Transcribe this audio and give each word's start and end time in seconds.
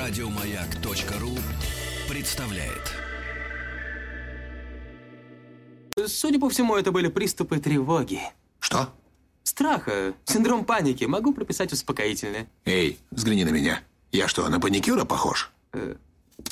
Радиомаяк.ру 0.00 1.36
представляет. 2.08 2.96
Судя 6.06 6.40
по 6.40 6.48
всему, 6.48 6.74
это 6.76 6.90
были 6.90 7.08
приступы 7.08 7.58
тревоги. 7.58 8.22
Что? 8.60 8.94
Страха, 9.42 10.14
синдром 10.24 10.64
паники. 10.64 11.04
Могу 11.04 11.34
прописать 11.34 11.74
успокоительное. 11.74 12.48
Эй, 12.64 12.98
взгляни 13.10 13.44
на 13.44 13.50
меня. 13.50 13.82
Я 14.10 14.26
что, 14.26 14.48
на 14.48 14.58
паникюра 14.58 15.04
похож? 15.04 15.52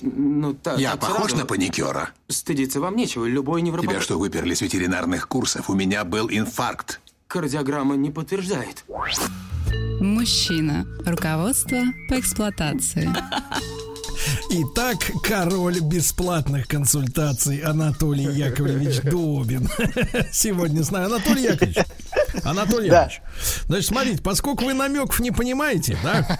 Ну, 0.02 0.52
так, 0.52 0.78
Я 0.78 0.90
так 0.90 1.00
похож 1.00 1.30
сразу. 1.30 1.36
на 1.38 1.46
паникюра? 1.46 2.10
Стыдиться 2.28 2.80
вам 2.80 2.96
нечего. 2.96 3.24
Любой 3.24 3.62
невропат... 3.62 3.88
Тебя 3.88 4.02
что, 4.02 4.18
выперли 4.18 4.52
с 4.52 4.60
ветеринарных 4.60 5.26
курсов? 5.26 5.70
У 5.70 5.74
меня 5.74 6.04
был 6.04 6.28
инфаркт. 6.28 7.00
Кардиограмма 7.28 7.96
не 7.96 8.10
подтверждает. 8.10 8.84
Мужчина. 10.00 10.86
Руководство 11.04 11.78
по 12.08 12.18
эксплуатации. 12.18 13.08
Итак, 14.50 14.98
король 15.22 15.80
бесплатных 15.80 16.66
консультаций 16.68 17.58
Анатолий 17.58 18.24
Яковлевич 18.24 19.00
Добин. 19.02 19.68
Сегодня 20.32 20.82
с 20.82 20.90
нами 20.90 21.06
Анатолий 21.06 21.44
Яковлевич. 21.44 21.78
Анатолий 22.44 22.90
Да. 22.90 23.02
Яковлевич. 23.02 23.22
Значит, 23.66 23.86
смотрите, 23.86 24.22
поскольку 24.22 24.64
вы 24.64 24.74
намеков 24.74 25.20
не 25.20 25.30
понимаете, 25.30 25.98
да? 26.02 26.38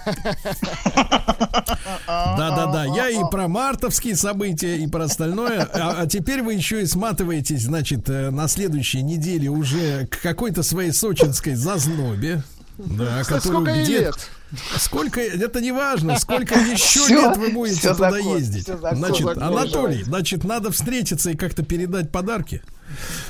Да-да-да, 2.07 2.85
я 2.85 3.09
и 3.09 3.19
про 3.29 3.47
мартовские 3.47 4.15
события, 4.15 4.77
и 4.77 4.87
про 4.87 5.05
остальное. 5.05 5.63
А, 5.63 6.01
а 6.01 6.07
теперь 6.07 6.41
вы 6.41 6.53
еще 6.53 6.81
и 6.81 6.85
сматываетесь, 6.85 7.63
значит, 7.63 8.09
э, 8.09 8.29
на 8.29 8.47
следующей 8.47 9.01
неделе 9.03 9.49
уже 9.49 10.07
к 10.07 10.21
какой-то 10.21 10.63
своей 10.63 10.91
сочинской 10.91 11.55
зазнобе. 11.55 12.43
Да, 12.85 13.23
которую 13.23 13.41
сколько 13.41 13.71
ей 13.71 13.83
где- 13.83 13.99
лет? 13.99 14.29
Сколько, 14.77 15.21
это 15.21 15.61
не 15.61 15.71
важно, 15.71 16.17
сколько 16.17 16.55
еще 16.59 17.01
Всё, 17.01 17.27
лет 17.29 17.37
вы 17.37 17.49
будете 17.49 17.81
туда 17.93 18.11
закон, 18.11 18.37
ездить. 18.37 18.65
закон, 18.67 18.95
Значит, 18.97 19.25
закон, 19.27 19.43
Анатолий, 19.43 20.03
значит, 20.03 20.43
надо 20.43 20.71
встретиться 20.71 21.31
и 21.31 21.35
как-то 21.35 21.63
передать 21.63 22.11
подарки. 22.11 22.61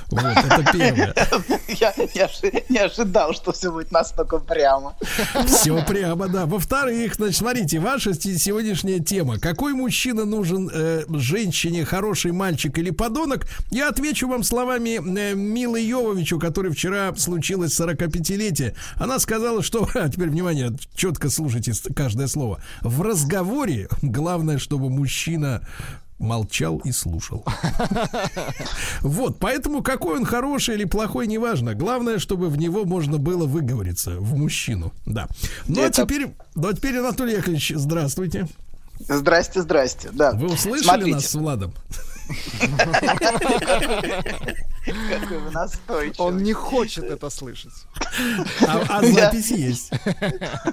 Вот, 0.09 0.23
это 0.23 0.65
первое. 0.71 1.13
Я 1.67 1.93
не, 1.97 2.21
ожи- 2.21 2.63
не 2.69 2.77
ожидал, 2.79 3.33
что 3.33 3.51
все 3.51 3.71
будет 3.71 3.91
настолько 3.91 4.39
прямо. 4.39 4.95
Все 5.45 5.83
прямо, 5.85 6.27
да. 6.27 6.45
Во-вторых, 6.45 7.15
значит, 7.15 7.37
смотрите, 7.37 7.79
ваша 7.79 8.13
се- 8.13 8.37
сегодняшняя 8.37 8.99
тема. 8.99 9.37
Какой 9.39 9.73
мужчина 9.73 10.25
нужен 10.25 10.69
э, 10.73 11.03
женщине, 11.09 11.85
хороший 11.85 12.31
мальчик 12.31 12.77
или 12.77 12.89
подонок? 12.89 13.45
Я 13.71 13.89
отвечу 13.89 14.27
вам 14.27 14.43
словами 14.43 14.99
э, 14.99 15.35
Милы 15.35 15.81
Йововичу, 15.81 16.39
который 16.39 16.71
вчера 16.71 17.13
случилось 17.15 17.79
45-летие. 17.79 18.73
Она 18.95 19.19
сказала, 19.19 19.61
что, 19.61 19.87
а 19.95 20.09
теперь 20.09 20.29
внимание, 20.29 20.71
четко 20.95 21.29
слушайте 21.29 21.73
каждое 21.95 22.27
слово. 22.27 22.59
В 22.81 23.01
разговоре 23.01 23.87
главное, 24.01 24.57
чтобы 24.57 24.89
мужчина 24.89 25.61
молчал 26.19 26.77
и 26.79 26.91
слушал. 26.91 27.45
Вот, 29.01 29.39
поэтому 29.39 29.81
какой 29.81 30.17
он 30.17 30.25
хороший 30.25 30.75
или 30.75 30.83
плохой, 30.83 31.27
неважно. 31.27 31.73
Главное, 31.73 32.19
чтобы 32.19 32.49
в 32.49 32.57
него 32.57 32.85
можно 32.85 33.17
было 33.17 33.45
выговориться, 33.45 34.17
в 34.17 34.35
мужчину. 34.37 34.93
Да. 35.05 35.27
Ну 35.67 35.83
а 35.83 35.89
теперь, 35.89 36.27
ну 36.55 36.67
а 36.67 36.73
теперь, 36.73 36.97
Анатолий 36.97 37.33
Яковлевич, 37.33 37.73
здравствуйте. 37.75 38.47
Здрасте, 38.99 39.61
здрасте. 39.61 40.09
Да. 40.11 40.33
Вы 40.33 40.47
услышали 40.47 40.83
Смотрите, 40.83 41.15
нас 41.15 41.27
с 41.27 41.35
Владом? 41.35 41.73
какой 45.09 45.39
вы 45.39 45.51
настойчивый. 45.51 46.27
Он 46.27 46.37
не 46.37 46.53
хочет 46.53 47.03
это 47.05 47.29
слышать. 47.29 47.73
А, 48.67 48.83
а 48.87 49.05
запись 49.05 49.51
есть. 49.51 49.91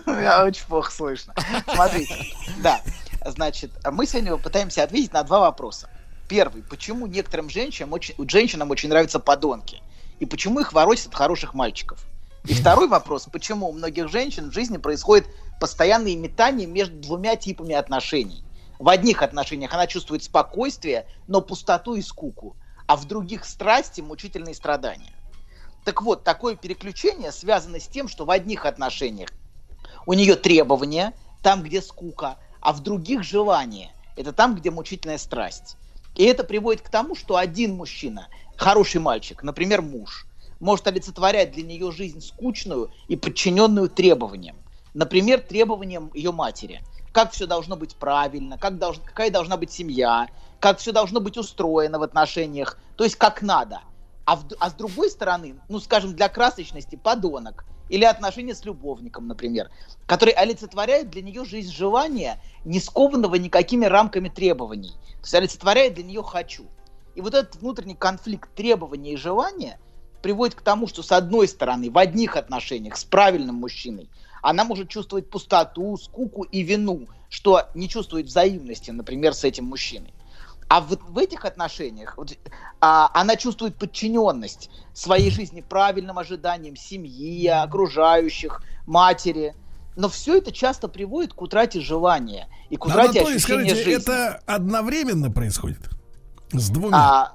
Меня 0.06 0.44
очень 0.44 0.64
плохо 0.66 0.90
слышно. 0.92 1.34
Смотрите, 1.72 2.14
да, 2.62 2.80
значит, 3.30 3.70
мы 3.90 4.06
сегодня 4.06 4.36
пытаемся 4.36 4.82
ответить 4.82 5.12
на 5.12 5.22
два 5.22 5.40
вопроса. 5.40 5.88
Первый, 6.28 6.62
почему 6.62 7.06
некоторым 7.06 7.48
женщинам 7.48 7.92
очень, 7.92 8.14
женщинам 8.28 8.70
очень 8.70 8.88
нравятся 8.88 9.20
подонки? 9.20 9.82
И 10.18 10.26
почему 10.26 10.60
их 10.60 10.72
воротят 10.72 11.08
от 11.08 11.14
хороших 11.14 11.54
мальчиков? 11.54 12.04
И 12.44 12.54
второй 12.54 12.88
вопрос, 12.88 13.26
почему 13.30 13.68
у 13.68 13.72
многих 13.72 14.08
женщин 14.08 14.50
в 14.50 14.54
жизни 14.54 14.76
происходит 14.76 15.26
постоянные 15.60 16.16
метания 16.16 16.66
между 16.66 16.96
двумя 16.96 17.36
типами 17.36 17.74
отношений? 17.74 18.44
В 18.78 18.88
одних 18.88 19.22
отношениях 19.22 19.72
она 19.74 19.86
чувствует 19.86 20.22
спокойствие, 20.22 21.06
но 21.26 21.40
пустоту 21.40 21.94
и 21.94 22.02
скуку, 22.02 22.56
а 22.86 22.96
в 22.96 23.06
других 23.06 23.44
страсти, 23.44 24.00
мучительные 24.00 24.54
страдания. 24.54 25.12
Так 25.84 26.02
вот, 26.02 26.24
такое 26.24 26.56
переключение 26.56 27.32
связано 27.32 27.80
с 27.80 27.86
тем, 27.86 28.08
что 28.08 28.24
в 28.24 28.30
одних 28.30 28.66
отношениях 28.66 29.30
у 30.04 30.12
нее 30.12 30.36
требования, 30.36 31.14
там, 31.42 31.62
где 31.62 31.80
скука, 31.80 32.36
а 32.66 32.72
в 32.72 32.80
других 32.80 33.22
желания. 33.22 33.94
Это 34.16 34.32
там, 34.32 34.56
где 34.56 34.72
мучительная 34.72 35.18
страсть. 35.18 35.76
И 36.16 36.24
это 36.24 36.42
приводит 36.42 36.82
к 36.82 36.88
тому, 36.88 37.14
что 37.14 37.36
один 37.36 37.76
мужчина, 37.76 38.26
хороший 38.56 39.00
мальчик, 39.00 39.44
например, 39.44 39.82
муж, 39.82 40.26
может 40.58 40.88
олицетворять 40.88 41.52
для 41.52 41.62
нее 41.62 41.92
жизнь 41.92 42.20
скучную 42.20 42.90
и 43.06 43.14
подчиненную 43.14 43.88
требованиям. 43.88 44.56
Например, 44.94 45.40
требованиям 45.40 46.10
ее 46.12 46.32
матери. 46.32 46.82
Как 47.12 47.30
все 47.30 47.46
должно 47.46 47.76
быть 47.76 47.94
правильно, 48.00 48.58
как 48.58 48.72
долж- 48.78 49.00
какая 49.04 49.30
должна 49.30 49.56
быть 49.56 49.70
семья, 49.70 50.26
как 50.58 50.80
все 50.80 50.90
должно 50.90 51.20
быть 51.20 51.36
устроено 51.36 52.00
в 52.00 52.02
отношениях, 52.02 52.78
то 52.96 53.04
есть 53.04 53.14
как 53.14 53.42
надо. 53.42 53.82
А, 54.24 54.34
в- 54.34 54.48
а 54.58 54.70
с 54.70 54.72
другой 54.74 55.10
стороны, 55.10 55.54
ну, 55.68 55.78
скажем, 55.78 56.16
для 56.16 56.28
красочности 56.28 56.96
подонок 56.96 57.64
или 57.88 58.04
отношения 58.04 58.54
с 58.54 58.64
любовником, 58.64 59.26
например, 59.28 59.70
который 60.06 60.32
олицетворяет 60.32 61.10
для 61.10 61.22
нее 61.22 61.44
жизнь 61.44 61.72
желания, 61.72 62.40
не 62.64 62.80
скованного 62.80 63.36
никакими 63.36 63.86
рамками 63.86 64.28
требований. 64.28 64.90
То 64.90 65.22
есть 65.22 65.34
олицетворяет 65.34 65.94
для 65.94 66.04
нее 66.04 66.22
«хочу». 66.22 66.64
И 67.14 67.20
вот 67.20 67.34
этот 67.34 67.56
внутренний 67.56 67.94
конфликт 67.94 68.54
требования 68.54 69.14
и 69.14 69.16
желания 69.16 69.78
приводит 70.22 70.54
к 70.54 70.62
тому, 70.62 70.86
что 70.86 71.02
с 71.02 71.12
одной 71.12 71.48
стороны, 71.48 71.90
в 71.90 71.96
одних 71.98 72.36
отношениях 72.36 72.96
с 72.96 73.04
правильным 73.04 73.56
мужчиной 73.56 74.10
она 74.42 74.64
может 74.64 74.88
чувствовать 74.88 75.30
пустоту, 75.30 75.96
скуку 75.96 76.42
и 76.42 76.62
вину, 76.62 77.08
что 77.28 77.68
не 77.74 77.88
чувствует 77.88 78.26
взаимности, 78.26 78.90
например, 78.90 79.34
с 79.34 79.44
этим 79.44 79.64
мужчиной. 79.64 80.12
А 80.68 80.80
вот 80.80 81.00
в 81.08 81.16
этих 81.18 81.44
отношениях 81.44 82.14
вот, 82.16 82.32
а, 82.80 83.08
она 83.14 83.36
чувствует 83.36 83.76
подчиненность 83.76 84.70
своей 84.92 85.30
жизни 85.30 85.60
правильным 85.60 86.18
ожиданиям 86.18 86.74
семьи, 86.76 87.46
окружающих, 87.46 88.62
матери. 88.86 89.54
Но 89.94 90.08
все 90.08 90.38
это 90.38 90.52
часто 90.52 90.88
приводит 90.88 91.32
к 91.32 91.40
утрате 91.40 91.80
желания 91.80 92.48
и 92.68 92.76
к 92.76 92.84
утрате 92.84 93.20
Анатолий, 93.20 93.36
ощущения 93.36 93.64
скажите, 93.70 93.84
жизни. 93.92 94.02
это 94.12 94.42
одновременно 94.46 95.30
происходит? 95.30 95.88
С 96.52 96.68
двумя? 96.68 96.96
А, 96.98 97.32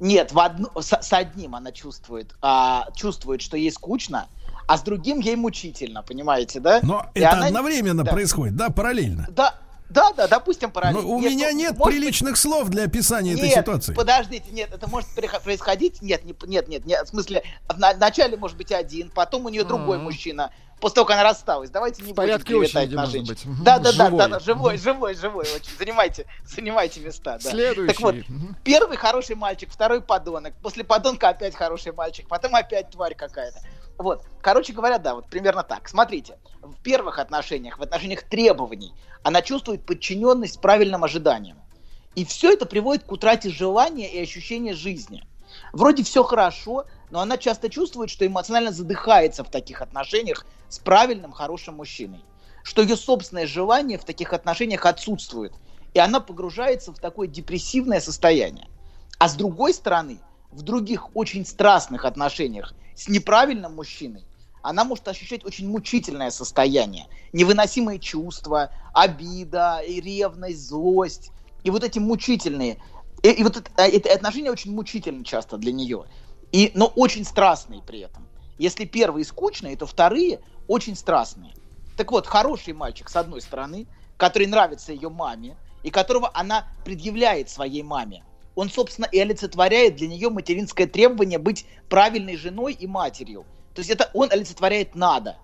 нет, 0.00 0.32
в 0.32 0.38
одну, 0.38 0.68
с, 0.80 0.92
с 0.92 1.12
одним 1.12 1.54
она 1.56 1.72
чувствует, 1.72 2.34
а, 2.40 2.88
чувствует, 2.94 3.42
что 3.42 3.56
ей 3.56 3.70
скучно, 3.70 4.28
а 4.66 4.78
с 4.78 4.82
другим 4.82 5.18
ей 5.18 5.36
мучительно, 5.36 6.02
понимаете, 6.02 6.60
да? 6.60 6.80
Но 6.82 7.06
И 7.14 7.20
это 7.20 7.32
она- 7.32 7.46
одновременно 7.48 8.02
да. 8.04 8.12
происходит, 8.12 8.56
да, 8.56 8.70
параллельно? 8.70 9.26
Да, 9.30 9.54
да, 9.94 10.12
да, 10.12 10.28
допустим, 10.28 10.70
параллельно. 10.70 11.02
Но 11.02 11.08
у 11.08 11.20
Нет, 11.20 11.30
меня 11.32 11.50
ну, 11.52 11.56
нет 11.58 11.78
может 11.78 11.84
быть, 11.84 11.94
приличных 12.02 12.36
слов 12.36 12.68
для 12.68 12.84
описания 12.84 13.32
этой 13.34 13.48
нет, 13.48 13.58
ситуации. 13.60 13.94
подождите, 13.94 14.50
нет, 14.50 14.72
это 14.74 14.88
может 14.90 15.08
происходить, 15.14 16.02
нет, 16.02 16.24
не- 16.24 16.34
нет, 16.46 16.68
нет, 16.68 16.84
нет, 16.84 17.06
в 17.06 17.10
смысле, 17.10 17.44
вначале 17.68 18.36
может 18.36 18.56
быть 18.56 18.72
один, 18.72 19.10
потом 19.10 19.46
у 19.46 19.48
нее 19.48 19.64
другой 19.64 19.96
Мгм. 19.96 20.04
мужчина, 20.06 20.50
после 20.80 20.96
того, 20.96 21.06
как 21.06 21.14
она 21.14 21.24
рассталась, 21.24 21.70
давайте 21.70 22.02
не 22.02 22.08
будем 22.08 22.16
порядке 22.16 22.44
клеветать 22.44 22.90
на 22.90 23.06
женщин. 23.06 23.56
Да, 23.62 23.78
да, 23.78 23.92
да, 23.92 24.06
Живой. 24.06 24.18
да, 24.18 24.28
да, 24.28 24.40
живой, 24.40 24.76
живой, 24.76 25.14
живой, 25.14 25.44
очень, 25.44 25.78
занимайте, 25.78 26.26
занимайте 26.44 27.00
места, 27.00 27.38
да. 27.42 27.50
Следующий. 27.50 27.92
Так 27.94 28.00
вот. 28.00 28.16
Первый 28.64 28.96
хороший 28.96 29.36
мальчик, 29.36 29.70
второй 29.70 30.02
подонок. 30.02 30.54
После 30.62 30.82
подонка 30.84 31.28
опять 31.28 31.54
хороший 31.54 31.92
мальчик, 31.92 32.26
потом 32.28 32.54
опять 32.54 32.90
тварь 32.90 33.14
какая-то. 33.14 33.60
Вот. 33.96 34.24
Короче 34.42 34.72
говоря, 34.72 34.98
да, 34.98 35.14
вот 35.14 35.28
примерно 35.28 35.62
так. 35.62 35.88
Смотрите, 35.88 36.36
в 36.64 36.76
первых 36.82 37.18
отношениях, 37.18 37.78
в 37.78 37.82
отношениях 37.82 38.22
требований, 38.22 38.92
она 39.22 39.42
чувствует 39.42 39.84
подчиненность 39.84 40.60
правильным 40.60 41.04
ожиданиям. 41.04 41.58
И 42.14 42.24
все 42.24 42.52
это 42.52 42.66
приводит 42.66 43.04
к 43.04 43.12
утрате 43.12 43.50
желания 43.50 44.10
и 44.10 44.22
ощущения 44.22 44.74
жизни. 44.74 45.24
Вроде 45.72 46.02
все 46.02 46.22
хорошо, 46.24 46.86
но 47.10 47.20
она 47.20 47.36
часто 47.36 47.68
чувствует, 47.68 48.10
что 48.10 48.26
эмоционально 48.26 48.72
задыхается 48.72 49.44
в 49.44 49.50
таких 49.50 49.82
отношениях 49.82 50.46
с 50.68 50.78
правильным, 50.78 51.32
хорошим 51.32 51.74
мужчиной. 51.76 52.24
Что 52.62 52.82
ее 52.82 52.96
собственное 52.96 53.46
желание 53.46 53.98
в 53.98 54.04
таких 54.04 54.32
отношениях 54.32 54.86
отсутствует. 54.86 55.52
И 55.92 55.98
она 55.98 56.20
погружается 56.20 56.92
в 56.92 56.98
такое 56.98 57.28
депрессивное 57.28 58.00
состояние. 58.00 58.68
А 59.18 59.28
с 59.28 59.34
другой 59.34 59.74
стороны, 59.74 60.18
в 60.50 60.62
других 60.62 61.14
очень 61.14 61.44
страстных 61.44 62.04
отношениях 62.04 62.74
с 62.96 63.08
неправильным 63.08 63.74
мужчиной, 63.74 64.24
она 64.64 64.84
может 64.84 65.06
ощущать 65.06 65.44
очень 65.44 65.68
мучительное 65.68 66.30
состояние, 66.30 67.06
невыносимые 67.34 67.98
чувства, 67.98 68.70
обида, 68.94 69.82
и 69.86 70.00
ревность, 70.00 70.68
злость. 70.68 71.30
И 71.64 71.70
вот 71.70 71.84
эти 71.84 71.98
мучительные, 71.98 72.78
и, 73.22 73.28
и 73.28 73.42
вот 73.42 73.58
это, 73.58 73.70
это 73.82 74.12
отношения 74.12 74.50
очень 74.50 74.74
мучительны 74.74 75.22
часто 75.22 75.58
для 75.58 75.70
нее, 75.70 76.06
и, 76.50 76.72
но 76.74 76.86
очень 76.86 77.26
страстные 77.26 77.82
при 77.82 78.00
этом. 78.00 78.26
Если 78.56 78.86
первые 78.86 79.26
скучные, 79.26 79.76
то 79.76 79.84
вторые 79.84 80.40
очень 80.66 80.96
страстные. 80.96 81.52
Так 81.96 82.10
вот, 82.10 82.26
хороший 82.26 82.72
мальчик, 82.72 83.10
с 83.10 83.16
одной 83.16 83.42
стороны, 83.42 83.86
который 84.16 84.46
нравится 84.46 84.94
ее 84.94 85.10
маме, 85.10 85.58
и 85.82 85.90
которого 85.90 86.30
она 86.32 86.66
предъявляет 86.86 87.50
своей 87.50 87.82
маме. 87.82 88.24
Он, 88.54 88.70
собственно, 88.70 89.06
и 89.06 89.18
олицетворяет 89.18 89.96
для 89.96 90.08
нее 90.08 90.30
материнское 90.30 90.86
требование 90.86 91.38
быть 91.38 91.66
правильной 91.90 92.38
женой 92.38 92.72
и 92.72 92.86
матерью. 92.86 93.44
То 93.74 93.80
есть 93.80 93.90
это 93.90 94.10
он 94.14 94.30
олицетворяет 94.30 94.94
надо. 94.94 95.36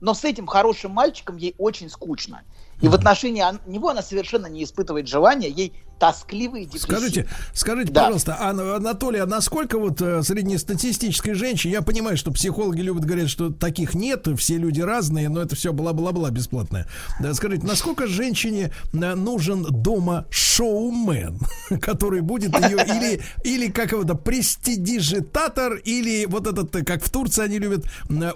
Но 0.00 0.14
с 0.14 0.24
этим 0.24 0.46
хорошим 0.46 0.92
мальчиком 0.92 1.36
ей 1.36 1.54
очень 1.58 1.90
скучно. 1.90 2.42
И 2.80 2.88
в 2.88 2.94
отношении 2.94 3.42
него 3.68 3.88
она 3.90 4.02
совершенно 4.02 4.46
не 4.46 4.64
испытывает 4.64 5.08
желания, 5.08 5.48
ей 5.48 5.72
тоскливо 5.98 6.56
и 6.56 6.64
депрессивно. 6.64 6.96
Скажите, 6.98 7.28
скажите, 7.52 7.92
Да. 7.92 8.02
пожалуйста, 8.02 8.36
Ан- 8.40 8.60
Анатолий, 8.60 9.18
а 9.18 9.26
насколько 9.26 9.80
вот 9.80 10.00
э, 10.00 10.22
среднестатистической 10.22 11.34
женщине, 11.34 11.72
я 11.72 11.82
понимаю, 11.82 12.16
что 12.16 12.30
психологи 12.30 12.80
любят 12.82 13.04
говорить, 13.04 13.28
что 13.28 13.50
таких 13.50 13.94
нет, 13.94 14.28
все 14.38 14.58
люди 14.58 14.80
разные, 14.80 15.28
но 15.28 15.42
это 15.42 15.56
все 15.56 15.72
бла-бла-бла 15.72 16.30
бесплатное. 16.30 16.86
Да, 17.18 17.34
скажите, 17.34 17.66
насколько 17.66 18.06
женщине 18.06 18.72
э, 18.92 19.14
нужен 19.16 19.64
дома 19.64 20.26
шоумен, 20.30 21.40
который 21.80 22.20
будет 22.20 22.54
ее 22.60 22.76
или 22.86 23.20
или 23.42 23.68
как 23.68 23.90
его-то 23.90 24.14
престидижитатор, 24.14 25.74
или 25.74 26.26
вот 26.26 26.46
этот, 26.46 26.76
э, 26.76 26.84
как 26.84 27.02
в 27.02 27.10
Турции 27.10 27.42
они 27.42 27.58
любят, 27.58 27.86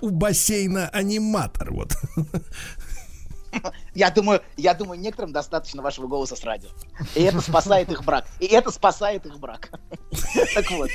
у 0.00 0.10
бассейна 0.10 0.88
аниматор, 0.88 1.72
вот. 1.72 1.92
Я 3.94 4.10
думаю, 4.10 4.42
я 4.56 4.74
думаю, 4.74 4.98
некоторым 4.98 5.32
достаточно 5.32 5.82
вашего 5.82 6.06
голоса 6.06 6.34
с 6.34 6.44
радио. 6.44 6.70
И 7.14 7.22
это 7.22 7.40
спасает 7.40 7.90
их 7.90 8.04
брак. 8.04 8.26
И 8.40 8.46
это 8.46 8.70
спасает 8.70 9.26
их 9.26 9.38
брак. 9.38 9.70
Так 10.54 10.70
вот. 10.70 10.90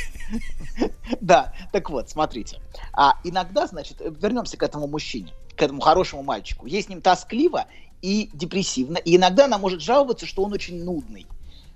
Да, 1.21 1.53
так 1.71 1.89
вот, 1.89 2.09
смотрите. 2.09 2.59
А 2.93 3.19
иногда, 3.23 3.67
значит, 3.67 3.99
вернемся 3.99 4.57
к 4.57 4.63
этому 4.63 4.87
мужчине, 4.87 5.33
к 5.55 5.61
этому 5.61 5.81
хорошему 5.81 6.23
мальчику. 6.23 6.65
Ей 6.65 6.81
с 6.81 6.89
ним 6.89 7.01
тоскливо 7.01 7.65
и 8.01 8.29
депрессивно. 8.33 8.97
И 8.97 9.15
иногда 9.15 9.45
она 9.45 9.57
может 9.57 9.81
жаловаться, 9.81 10.25
что 10.25 10.43
он 10.43 10.53
очень 10.53 10.83
нудный. 10.83 11.27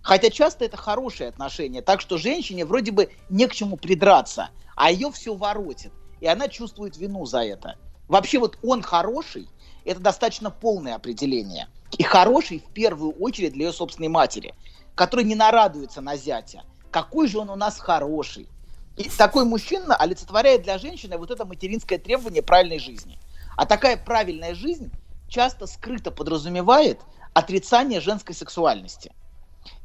Хотя 0.02 0.30
часто 0.30 0.66
это 0.66 0.78
хорошие 0.78 1.30
отношения, 1.30 1.82
так 1.82 2.02
что 2.02 2.18
женщине 2.18 2.66
вроде 2.66 2.92
бы 2.92 3.10
не 3.30 3.48
к 3.48 3.54
чему 3.54 3.78
придраться, 3.78 4.50
а 4.76 4.92
ее 4.92 5.12
все 5.12 5.36
воротит, 5.36 5.92
и 6.20 6.28
она 6.28 6.48
чувствует 6.48 6.98
вину 6.98 7.26
за 7.26 7.44
это. 7.44 7.78
Вообще 8.08 8.40
вот 8.40 8.58
он 8.64 8.82
хороший, 8.82 9.48
это 9.86 10.00
достаточно 10.00 10.50
полное 10.52 10.96
определение. 10.96 11.68
И 11.98 12.04
хороший 12.04 12.60
в 12.60 12.72
первую 12.74 13.12
очередь 13.14 13.54
для 13.54 13.68
ее 13.68 13.74
собственной 13.74 14.08
матери, 14.08 14.54
которая 14.96 15.26
не 15.26 15.36
нарадуется 15.36 16.02
на 16.02 16.16
зятя. 16.16 16.64
Какой 16.90 17.28
же 17.28 17.40
он 17.40 17.50
у 17.50 17.56
нас 17.56 17.80
хороший. 17.80 18.48
И 18.98 19.10
такой 19.10 19.46
мужчина 19.46 19.96
олицетворяет 19.96 20.64
для 20.64 20.78
женщины 20.78 21.18
вот 21.18 21.32
это 21.32 21.46
материнское 21.46 21.98
требование 21.98 22.44
правильной 22.44 22.80
жизни. 22.80 23.20
А 23.58 23.66
такая 23.66 23.98
правильная 23.98 24.54
жизнь 24.54 24.92
часто 25.28 25.66
скрыто 25.68 26.12
подразумевает 26.12 27.00
отрицание 27.34 28.02
женской 28.02 28.36
сексуальности. 28.36 29.14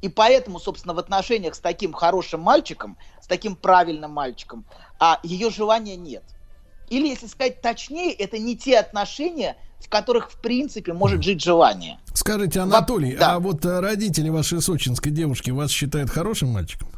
И 0.01 0.09
поэтому, 0.09 0.59
собственно, 0.59 0.95
в 0.95 0.99
отношениях 0.99 1.55
с 1.55 1.61
таким 1.61 1.93
хорошим 1.93 2.41
мальчиком, 2.41 2.97
с 3.21 3.27
таким 3.27 3.57
правильным 3.57 4.11
мальчиком, 4.11 4.65
а 4.99 5.21
ее 5.23 5.51
желания 5.51 5.97
нет. 5.97 6.25
Или, 6.89 7.09
если 7.09 7.27
сказать 7.27 7.61
точнее, 7.61 8.13
это 8.13 8.39
не 8.39 8.57
те 8.57 8.79
отношения, 8.79 9.57
в 9.81 9.89
которых, 9.89 10.31
в 10.31 10.41
принципе, 10.41 10.93
может 10.93 11.23
жить 11.23 11.43
желание. 11.43 11.99
Скажите, 12.15 12.61
Анатолий, 12.61 13.17
да. 13.17 13.35
а 13.35 13.39
вот 13.39 13.65
э, 13.65 13.81
родители 13.81 14.29
вашей 14.29 14.63
сочинской 14.63 15.13
девушки 15.13 15.51
вас 15.51 15.71
считают 15.71 16.11
хорошим 16.11 16.51
мальчиком? 16.51 16.89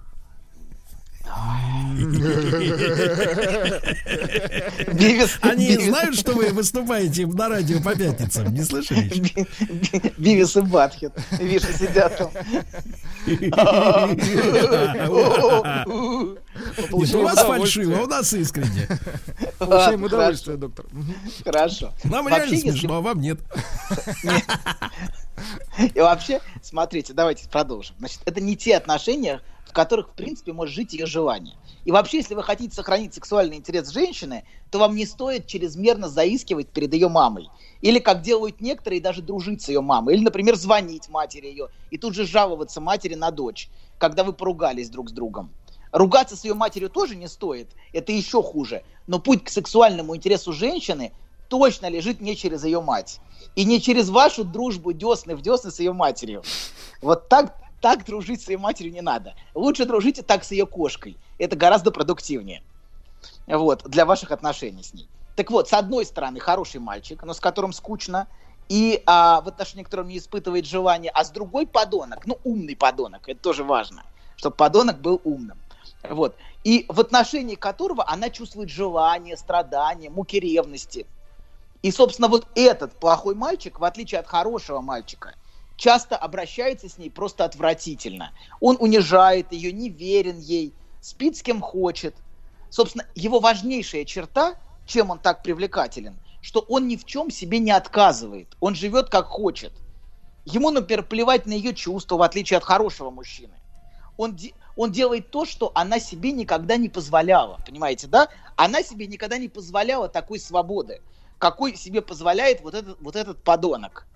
Бивис, 4.92 5.38
Они 5.42 5.76
Бивис- 5.76 5.88
знают, 5.88 6.18
что 6.18 6.32
вы 6.32 6.48
выступаете 6.52 7.26
на 7.26 7.48
радио 7.48 7.80
по 7.80 7.94
пятницам? 7.94 8.52
Не 8.54 8.62
слышали? 8.62 9.10
Бивис 10.16 10.56
и 10.56 10.60
Батхет. 10.62 11.12
Видишь, 11.38 11.76
сидят 11.76 12.16
там. 12.16 12.30
У 16.92 17.22
вас 17.22 17.38
фальшиво, 17.44 17.98
а 17.98 18.02
у 18.02 18.06
нас 18.06 18.32
искренне. 18.32 18.88
Получаем 19.58 20.02
удовольствие, 20.02 20.56
доктор. 20.56 20.86
Хорошо. 21.44 21.92
Нам 22.04 22.28
реально 22.28 22.56
смешно, 22.56 22.96
а 22.96 23.00
вам 23.00 23.20
нет. 23.20 23.38
И 25.94 26.00
вообще, 26.00 26.40
смотрите, 26.62 27.12
давайте 27.12 27.48
продолжим. 27.48 27.96
Значит, 27.98 28.20
это 28.24 28.40
не 28.40 28.56
те 28.56 28.76
отношения, 28.76 29.40
в 29.66 29.72
которых, 29.72 30.08
в 30.08 30.12
принципе, 30.12 30.52
может 30.52 30.74
жить 30.74 30.92
ее 30.92 31.06
желание. 31.06 31.54
И 31.84 31.92
вообще, 31.92 32.18
если 32.18 32.34
вы 32.34 32.42
хотите 32.42 32.74
сохранить 32.74 33.14
сексуальный 33.14 33.56
интерес 33.56 33.90
женщины, 33.90 34.44
то 34.70 34.78
вам 34.78 34.94
не 34.96 35.06
стоит 35.06 35.46
чрезмерно 35.46 36.08
заискивать 36.08 36.68
перед 36.68 36.92
ее 36.92 37.08
мамой. 37.08 37.48
Или, 37.80 37.98
как 37.98 38.22
делают 38.22 38.60
некоторые, 38.60 39.00
даже 39.00 39.22
дружить 39.22 39.62
с 39.62 39.68
ее 39.68 39.80
мамой. 39.80 40.14
Или, 40.14 40.24
например, 40.24 40.56
звонить 40.56 41.08
матери 41.08 41.46
ее 41.46 41.68
и 41.90 41.98
тут 41.98 42.14
же 42.14 42.26
жаловаться 42.26 42.80
матери 42.80 43.14
на 43.14 43.30
дочь, 43.30 43.68
когда 43.98 44.24
вы 44.24 44.32
поругались 44.32 44.90
друг 44.90 45.10
с 45.10 45.12
другом. 45.12 45.50
Ругаться 45.92 46.36
с 46.36 46.44
ее 46.44 46.54
матерью 46.54 46.90
тоже 46.90 47.16
не 47.16 47.28
стоит, 47.28 47.68
это 47.92 48.12
еще 48.12 48.42
хуже. 48.42 48.82
Но 49.06 49.18
путь 49.18 49.44
к 49.44 49.48
сексуальному 49.48 50.14
интересу 50.14 50.52
женщины 50.52 51.12
точно 51.48 51.88
лежит 51.88 52.20
не 52.20 52.36
через 52.36 52.64
ее 52.64 52.80
мать. 52.80 53.20
И 53.56 53.64
не 53.64 53.80
через 53.80 54.10
вашу 54.10 54.44
дружбу 54.44 54.92
десны 54.92 55.34
в 55.34 55.42
десны 55.42 55.70
с 55.70 55.78
ее 55.80 55.92
матерью. 55.92 56.42
Вот 57.00 57.28
так, 57.28 57.56
так 57.80 58.04
дружить 58.04 58.42
с 58.42 58.48
ее 58.48 58.58
матерью 58.58 58.92
не 58.92 59.00
надо. 59.00 59.34
Лучше 59.54 59.86
дружите 59.86 60.22
так 60.22 60.44
с 60.44 60.50
ее 60.50 60.66
кошкой. 60.66 61.16
Это 61.38 61.56
гораздо 61.56 61.90
продуктивнее. 61.90 62.62
Вот, 63.46 63.84
для 63.84 64.04
ваших 64.04 64.30
отношений 64.30 64.82
с 64.82 64.92
ней. 64.92 65.08
Так 65.36 65.50
вот, 65.50 65.68
с 65.68 65.72
одной 65.72 66.04
стороны, 66.04 66.40
хороший 66.40 66.80
мальчик, 66.80 67.22
но 67.22 67.32
с 67.32 67.40
которым 67.40 67.72
скучно, 67.72 68.26
и 68.68 69.02
а, 69.06 69.40
в 69.40 69.48
отношении 69.48 69.84
которого 69.84 70.06
не 70.06 70.18
испытывает 70.18 70.66
желания, 70.66 71.10
а 71.10 71.24
с 71.24 71.30
другой 71.30 71.66
подонок, 71.66 72.26
ну, 72.26 72.38
умный 72.44 72.76
подонок, 72.76 73.28
это 73.28 73.40
тоже 73.40 73.64
важно, 73.64 74.02
чтобы 74.36 74.56
подонок 74.56 75.00
был 75.00 75.20
умным. 75.24 75.56
Вот. 76.02 76.36
И 76.64 76.86
в 76.88 77.00
отношении 77.00 77.54
которого 77.54 78.08
она 78.08 78.30
чувствует 78.30 78.68
желание, 78.68 79.36
страдания, 79.36 80.10
муки 80.10 80.38
ревности. 80.38 81.06
И, 81.82 81.90
собственно, 81.90 82.28
вот 82.28 82.46
этот 82.54 82.98
плохой 82.98 83.34
мальчик, 83.34 83.78
в 83.78 83.84
отличие 83.84 84.20
от 84.20 84.26
хорошего 84.26 84.80
мальчика, 84.80 85.34
часто 85.76 86.16
обращается 86.16 86.88
с 86.88 86.98
ней 86.98 87.10
просто 87.10 87.44
отвратительно. 87.44 88.32
Он 88.60 88.76
унижает 88.80 89.52
ее, 89.52 89.72
не 89.72 89.88
верен 89.88 90.38
ей, 90.38 90.74
спит 91.00 91.36
с 91.36 91.42
кем 91.42 91.60
хочет. 91.60 92.16
Собственно, 92.68 93.06
его 93.14 93.38
важнейшая 93.40 94.04
черта, 94.04 94.56
чем 94.86 95.10
он 95.10 95.18
так 95.18 95.42
привлекателен, 95.42 96.18
что 96.40 96.60
он 96.60 96.88
ни 96.88 96.96
в 96.96 97.04
чем 97.04 97.30
себе 97.30 97.58
не 97.60 97.70
отказывает. 97.70 98.56
Он 98.60 98.74
живет 98.74 99.08
как 99.08 99.26
хочет. 99.26 99.72
Ему, 100.44 100.70
например, 100.70 101.04
плевать 101.04 101.46
на 101.46 101.52
ее 101.52 101.74
чувства, 101.74 102.16
в 102.16 102.22
отличие 102.22 102.56
от 102.56 102.64
хорошего 102.64 103.10
мужчины. 103.10 103.54
Он, 104.16 104.36
он 104.78 104.92
делает 104.92 105.30
то, 105.30 105.44
что 105.44 105.72
она 105.74 105.98
себе 105.98 106.30
никогда 106.30 106.76
не 106.76 106.88
позволяла. 106.88 107.58
Понимаете, 107.66 108.06
да? 108.06 108.28
Она 108.54 108.84
себе 108.84 109.08
никогда 109.08 109.36
не 109.36 109.48
позволяла 109.48 110.08
такой 110.08 110.38
свободы, 110.38 111.02
какой 111.38 111.76
себе 111.76 112.00
позволяет 112.00 112.62
вот 112.62 112.74
этот, 112.74 112.96
вот 113.00 113.16
этот 113.16 113.42
подонок. 113.42 114.06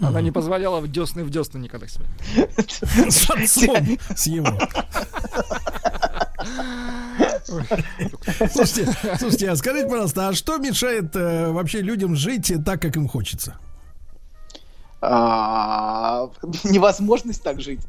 Она 0.00 0.20
не 0.20 0.30
позволяла 0.30 0.80
в 0.80 0.92
десны 0.92 1.24
в 1.24 1.30
десны 1.30 1.58
никогда 1.58 1.86
себе. 1.88 2.04
С 3.10 3.30
отцом, 3.30 3.98
с 4.14 4.26
его. 4.26 4.48
Слушайте, 8.52 8.94
слушайте, 9.18 9.50
а 9.50 9.56
скажите, 9.56 9.88
пожалуйста, 9.88 10.28
а 10.28 10.34
что 10.34 10.58
мешает 10.58 11.16
э, 11.16 11.50
вообще 11.52 11.80
людям 11.80 12.16
жить 12.16 12.52
так, 12.64 12.82
как 12.82 12.96
им 12.96 13.08
хочется? 13.08 13.58
А, 15.06 16.30
Невозможность 16.64 17.42
так 17.42 17.60
жить. 17.60 17.80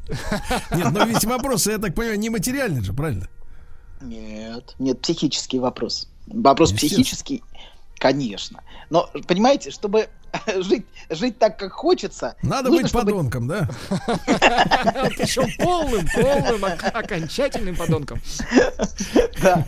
Нет, 0.74 0.90
но 0.92 1.04
ведь 1.04 1.24
вопрос, 1.24 1.66
я 1.66 1.78
так 1.78 1.94
понимаю, 1.94 2.18
не 2.18 2.30
материальный 2.30 2.82
же, 2.82 2.92
правильно? 2.92 3.28
Нет, 4.00 4.74
нет, 4.78 5.00
психический 5.00 5.58
вопрос. 5.58 6.08
Вопрос 6.26 6.72
психический, 6.72 7.42
конечно. 7.98 8.62
Но, 8.90 9.08
понимаете, 9.26 9.70
чтобы 9.70 10.08
жить, 10.56 10.86
жить 11.10 11.38
так, 11.38 11.58
как 11.58 11.72
хочется... 11.72 12.36
Надо 12.42 12.68
нужно, 12.68 12.82
быть 12.82 12.90
чтобы- 12.90 13.06
подонком, 13.12 13.48
да? 13.48 13.68
Причем 13.88 15.46
полным, 15.64 16.06
полным, 16.14 16.64
ок- 16.64 16.94
окончательным 16.94 17.76
подонком. 17.76 18.20
Да, 19.42 19.66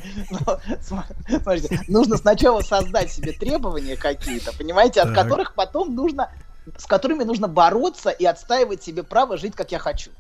смотрите, 0.81 1.81
нужно 1.89 2.17
сначала 2.17 2.61
создать 2.63 3.13
себе 3.13 3.33
требования 3.33 3.97
какие-то, 3.97 4.53
понимаете, 4.57 5.03
от 5.03 5.15
которых 5.15 5.55
потом 5.55 5.95
нужно, 5.95 6.31
с 6.77 6.87
которыми 6.87 7.25
нужно 7.25 7.49
бороться 7.49 8.11
и 8.11 8.25
отстаивать 8.25 8.83
себе 8.83 9.03
право 9.03 9.37
жить, 9.37 9.55
как 9.55 9.73
я 9.73 9.79
хочу. 9.79 10.11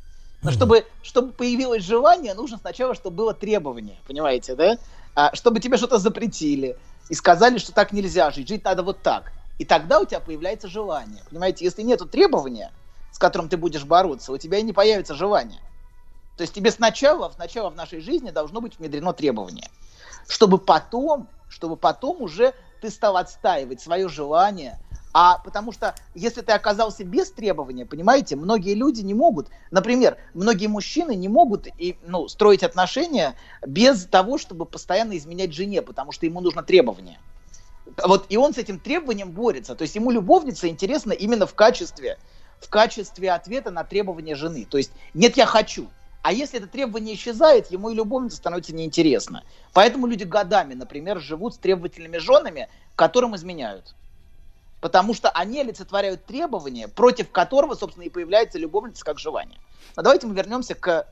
Но 0.42 0.50
чтобы, 0.52 0.86
чтобы 1.02 1.32
появилось 1.32 1.82
желание, 1.82 2.34
нужно 2.34 2.58
сначала, 2.58 2.94
чтобы 2.94 3.16
было 3.16 3.34
требование, 3.34 3.98
понимаете, 4.06 4.54
да? 4.54 4.78
А, 5.14 5.34
чтобы 5.34 5.58
тебе 5.60 5.76
что-то 5.76 5.98
запретили 5.98 6.76
и 7.08 7.14
сказали, 7.14 7.58
что 7.58 7.72
так 7.72 7.92
нельзя 7.92 8.30
жить, 8.30 8.48
жить 8.48 8.64
надо 8.64 8.82
вот 8.82 9.02
так. 9.02 9.32
И 9.58 9.64
тогда 9.64 9.98
у 9.98 10.04
тебя 10.04 10.20
появляется 10.20 10.68
желание, 10.68 11.22
понимаете? 11.28 11.64
Если 11.64 11.82
нету 11.82 12.06
требования, 12.06 12.70
с 13.10 13.18
которым 13.18 13.48
ты 13.48 13.56
будешь 13.56 13.84
бороться, 13.84 14.32
у 14.32 14.38
тебя 14.38 14.58
и 14.58 14.62
не 14.62 14.72
появится 14.72 15.14
желание. 15.14 15.60
То 16.36 16.42
есть 16.42 16.54
тебе 16.54 16.70
сначала, 16.70 17.30
сначала 17.30 17.68
в 17.68 17.74
нашей 17.74 18.00
жизни 18.00 18.30
должно 18.30 18.60
быть 18.60 18.78
внедрено 18.78 19.12
требование, 19.12 19.68
чтобы 20.28 20.58
потом, 20.58 21.28
чтобы 21.48 21.76
потом 21.76 22.22
уже 22.22 22.54
ты 22.80 22.90
стал 22.90 23.16
отстаивать 23.16 23.80
свое 23.80 24.08
желание, 24.08 24.78
А 25.20 25.38
потому 25.38 25.72
что 25.72 25.96
если 26.14 26.42
ты 26.42 26.52
оказался 26.52 27.02
без 27.02 27.32
требования, 27.32 27.84
понимаете, 27.84 28.36
многие 28.36 28.74
люди 28.74 29.00
не 29.00 29.14
могут, 29.14 29.48
например, 29.72 30.16
многие 30.32 30.68
мужчины 30.68 31.16
не 31.16 31.26
могут 31.26 31.66
и, 31.76 31.96
ну, 32.06 32.28
строить 32.28 32.62
отношения 32.62 33.34
без 33.66 34.04
того, 34.04 34.38
чтобы 34.38 34.64
постоянно 34.64 35.16
изменять 35.16 35.52
жене, 35.52 35.82
потому 35.82 36.12
что 36.12 36.24
ему 36.24 36.40
нужно 36.40 36.62
требование. 36.62 37.18
Вот 38.06 38.26
и 38.28 38.36
он 38.36 38.54
с 38.54 38.58
этим 38.58 38.78
требованием 38.78 39.32
борется. 39.32 39.74
То 39.74 39.82
есть 39.82 39.96
ему 39.96 40.12
любовница 40.12 40.68
интересна 40.68 41.10
именно 41.10 41.48
в 41.48 41.54
качестве, 41.56 42.16
в 42.60 42.68
качестве 42.68 43.32
ответа 43.32 43.72
на 43.72 43.82
требования 43.82 44.36
жены. 44.36 44.68
То 44.70 44.78
есть 44.78 44.92
нет, 45.14 45.36
я 45.36 45.46
хочу. 45.46 45.88
А 46.22 46.32
если 46.32 46.60
это 46.60 46.68
требование 46.68 47.16
исчезает, 47.16 47.72
ему 47.72 47.90
и 47.90 47.94
любовница 47.96 48.36
становится 48.36 48.72
неинтересна. 48.72 49.42
Поэтому 49.72 50.06
люди 50.06 50.22
годами, 50.22 50.74
например, 50.74 51.18
живут 51.18 51.54
с 51.54 51.58
требовательными 51.58 52.18
женами, 52.18 52.68
которым 52.94 53.34
изменяют. 53.34 53.96
Потому 54.80 55.14
что 55.14 55.28
они 55.30 55.60
олицетворяют 55.60 56.24
требования, 56.24 56.88
против 56.88 57.30
которого, 57.30 57.74
собственно, 57.74 58.04
и 58.04 58.10
появляется 58.10 58.58
любовница 58.58 59.04
как 59.04 59.18
желание. 59.18 59.58
Но 59.96 60.02
давайте 60.02 60.26
мы 60.26 60.34
вернемся 60.34 60.74
к, 60.74 61.06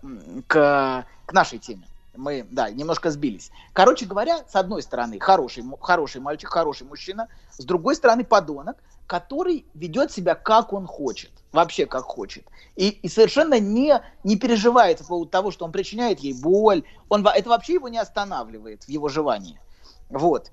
к, 0.46 1.06
к 1.26 1.32
нашей 1.32 1.58
теме. 1.58 1.86
Мы, 2.14 2.46
да, 2.50 2.70
немножко 2.70 3.10
сбились. 3.10 3.50
Короче 3.72 4.06
говоря, 4.06 4.44
с 4.48 4.54
одной 4.56 4.82
стороны, 4.82 5.18
хороший, 5.20 5.64
хороший 5.80 6.20
мальчик, 6.20 6.48
хороший 6.48 6.86
мужчина, 6.86 7.28
с 7.50 7.64
другой 7.64 7.96
стороны, 7.96 8.24
подонок, 8.24 8.76
который 9.06 9.66
ведет 9.74 10.12
себя 10.12 10.34
как 10.34 10.72
он 10.72 10.86
хочет, 10.86 11.30
вообще 11.52 11.86
как 11.86 12.04
хочет. 12.04 12.44
И, 12.74 12.88
и 12.88 13.08
совершенно 13.08 13.58
не, 13.60 14.00
не 14.24 14.36
переживает 14.36 14.98
по 14.98 15.04
поводу 15.04 15.30
того, 15.30 15.50
что 15.50 15.64
он 15.64 15.72
причиняет 15.72 16.20
ей 16.20 16.34
боль. 16.34 16.84
Он, 17.08 17.26
это 17.26 17.48
вообще 17.48 17.74
его 17.74 17.88
не 17.88 17.98
останавливает 17.98 18.84
в 18.84 18.88
его 18.88 19.08
желании. 19.08 19.60
Вот. 20.08 20.50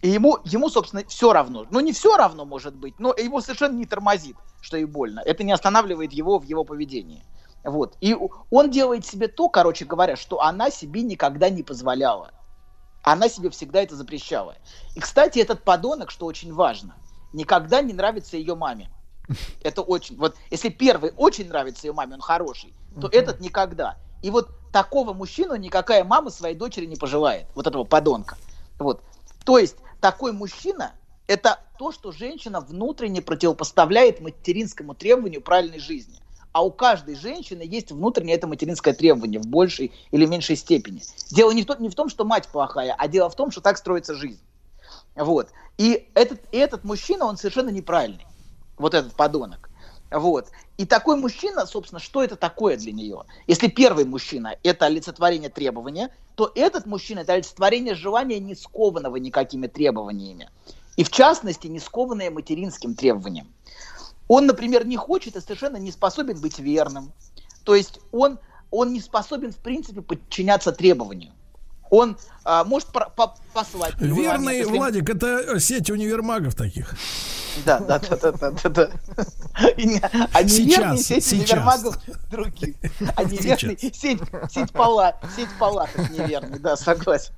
И 0.00 0.10
ему, 0.10 0.38
ему, 0.44 0.68
собственно, 0.68 1.02
все 1.08 1.32
равно. 1.32 1.66
Ну, 1.70 1.80
не 1.80 1.92
все 1.92 2.16
равно, 2.16 2.44
может 2.44 2.74
быть, 2.74 2.98
но 2.98 3.14
его 3.16 3.40
совершенно 3.40 3.76
не 3.76 3.86
тормозит, 3.86 4.36
что 4.60 4.76
ей 4.76 4.84
больно. 4.84 5.20
Это 5.24 5.42
не 5.42 5.52
останавливает 5.52 6.12
его 6.12 6.38
в 6.38 6.44
его 6.44 6.64
поведении. 6.64 7.24
Вот. 7.64 7.96
И 8.00 8.16
он 8.50 8.70
делает 8.70 9.04
себе 9.04 9.26
то, 9.28 9.48
короче 9.48 9.84
говоря, 9.84 10.16
что 10.16 10.40
она 10.40 10.70
себе 10.70 11.02
никогда 11.02 11.50
не 11.50 11.62
позволяла. 11.62 12.30
Она 13.02 13.28
себе 13.28 13.50
всегда 13.50 13.82
это 13.82 13.96
запрещала. 13.96 14.54
И, 14.94 15.00
кстати, 15.00 15.40
этот 15.40 15.64
подонок, 15.64 16.10
что 16.10 16.26
очень 16.26 16.52
важно, 16.52 16.94
никогда 17.32 17.82
не 17.82 17.92
нравится 17.92 18.36
ее 18.36 18.54
маме. 18.54 18.90
Это 19.62 19.82
очень... 19.82 20.16
Вот 20.16 20.36
если 20.50 20.68
первый 20.68 21.12
очень 21.16 21.48
нравится 21.48 21.86
ее 21.86 21.92
маме, 21.92 22.14
он 22.14 22.20
хороший, 22.20 22.72
то 23.00 23.08
этот 23.08 23.40
никогда. 23.40 23.96
И 24.22 24.30
вот 24.30 24.50
такого 24.72 25.12
мужчину 25.12 25.56
никакая 25.56 26.04
мама 26.04 26.30
своей 26.30 26.54
дочери 26.54 26.86
не 26.86 26.96
пожелает. 26.96 27.46
Вот 27.54 27.66
этого 27.66 27.84
подонка. 27.84 28.36
Вот. 28.78 29.02
То 29.44 29.58
есть 29.58 29.76
такой 30.00 30.32
мужчина– 30.32 30.92
это 31.26 31.60
то, 31.78 31.92
что 31.92 32.12
женщина 32.12 32.60
внутренне 32.60 33.22
противопоставляет 33.22 34.20
материнскому 34.20 34.94
требованию 34.94 35.40
правильной 35.40 35.78
жизни. 35.78 36.16
А 36.52 36.64
у 36.64 36.70
каждой 36.70 37.14
женщины 37.14 37.62
есть 37.62 37.92
внутреннее 37.92 38.34
это 38.34 38.46
материнское 38.46 38.94
требование 38.94 39.38
в 39.38 39.46
большей 39.46 39.92
или 40.10 40.24
меньшей 40.26 40.56
степени. 40.56 41.02
Дело 41.30 41.52
не 41.52 41.62
в, 41.62 41.66
том, 41.66 41.80
не 41.80 41.88
в 41.88 41.94
том, 41.94 42.08
что 42.08 42.24
мать 42.24 42.48
плохая, 42.48 42.94
а 42.98 43.06
дело 43.06 43.28
в 43.28 43.36
том, 43.36 43.50
что 43.50 43.60
так 43.60 43.76
строится 43.78 44.14
жизнь. 44.14 44.40
Вот. 45.14 45.50
И 45.76 46.08
этот, 46.14 46.40
и 46.50 46.56
этот 46.56 46.84
мужчина, 46.84 47.26
он 47.26 47.36
совершенно 47.36 47.68
неправильный. 47.68 48.26
Вот 48.78 48.94
этот 48.94 49.14
подонок. 49.14 49.67
Вот. 50.10 50.48
И 50.78 50.86
такой 50.86 51.16
мужчина, 51.16 51.66
собственно, 51.66 52.00
что 52.00 52.22
это 52.22 52.36
такое 52.36 52.76
для 52.76 52.92
нее? 52.92 53.24
Если 53.46 53.68
первый 53.68 54.04
мужчина– 54.04 54.56
это 54.62 54.86
олицетворение 54.86 55.50
требования, 55.50 56.10
то 56.34 56.50
этот 56.54 56.86
мужчина– 56.86 57.20
это 57.20 57.34
олицетворение 57.34 57.94
желания, 57.94 58.38
не 58.38 58.54
скованного 58.54 59.16
никакими 59.16 59.66
требованиями. 59.66 60.50
И 60.96 61.04
в 61.04 61.10
частности, 61.10 61.66
не 61.66 61.78
скованное 61.78 62.30
материнским 62.30 62.94
требованием. 62.94 63.48
Он, 64.28 64.46
например, 64.46 64.86
не 64.86 64.96
хочет 64.96 65.36
и 65.36 65.40
совершенно 65.40 65.76
не 65.76 65.90
способен 65.90 66.40
быть 66.40 66.58
верным. 66.58 67.12
То 67.64 67.74
есть 67.74 68.00
он, 68.12 68.38
он 68.70 68.92
не 68.92 69.00
способен, 69.00 69.52
в 69.52 69.56
принципе, 69.56 70.00
подчиняться 70.00 70.72
требованию 70.72 71.32
он 71.90 72.18
а, 72.44 72.64
может 72.64 72.88
по 72.88 73.10
по 73.16 73.34
послать. 73.52 73.94
Верный, 73.98 74.58
если... 74.58 74.76
Владик, 74.76 75.08
это 75.08 75.58
сеть 75.58 75.90
универмагов 75.90 76.54
таких. 76.54 76.94
Да, 77.64 77.80
да, 77.80 77.98
да, 77.98 78.16
да, 78.16 78.32
да, 78.32 78.50
да. 78.50 78.68
да. 78.68 78.90
А 80.32 80.42
неверный 80.42 80.98
сеть 80.98 81.24
сейчас. 81.24 81.50
универмагов 81.50 81.98
других. 82.30 82.76
А 83.16 83.24
неверный 83.24 83.78
сеть, 83.78 84.20
сеть, 84.50 84.72
пала, 84.72 85.16
сеть 85.36 85.48
палаток 85.58 86.10
неверный, 86.10 86.58
да, 86.58 86.76
согласен. 86.76 87.32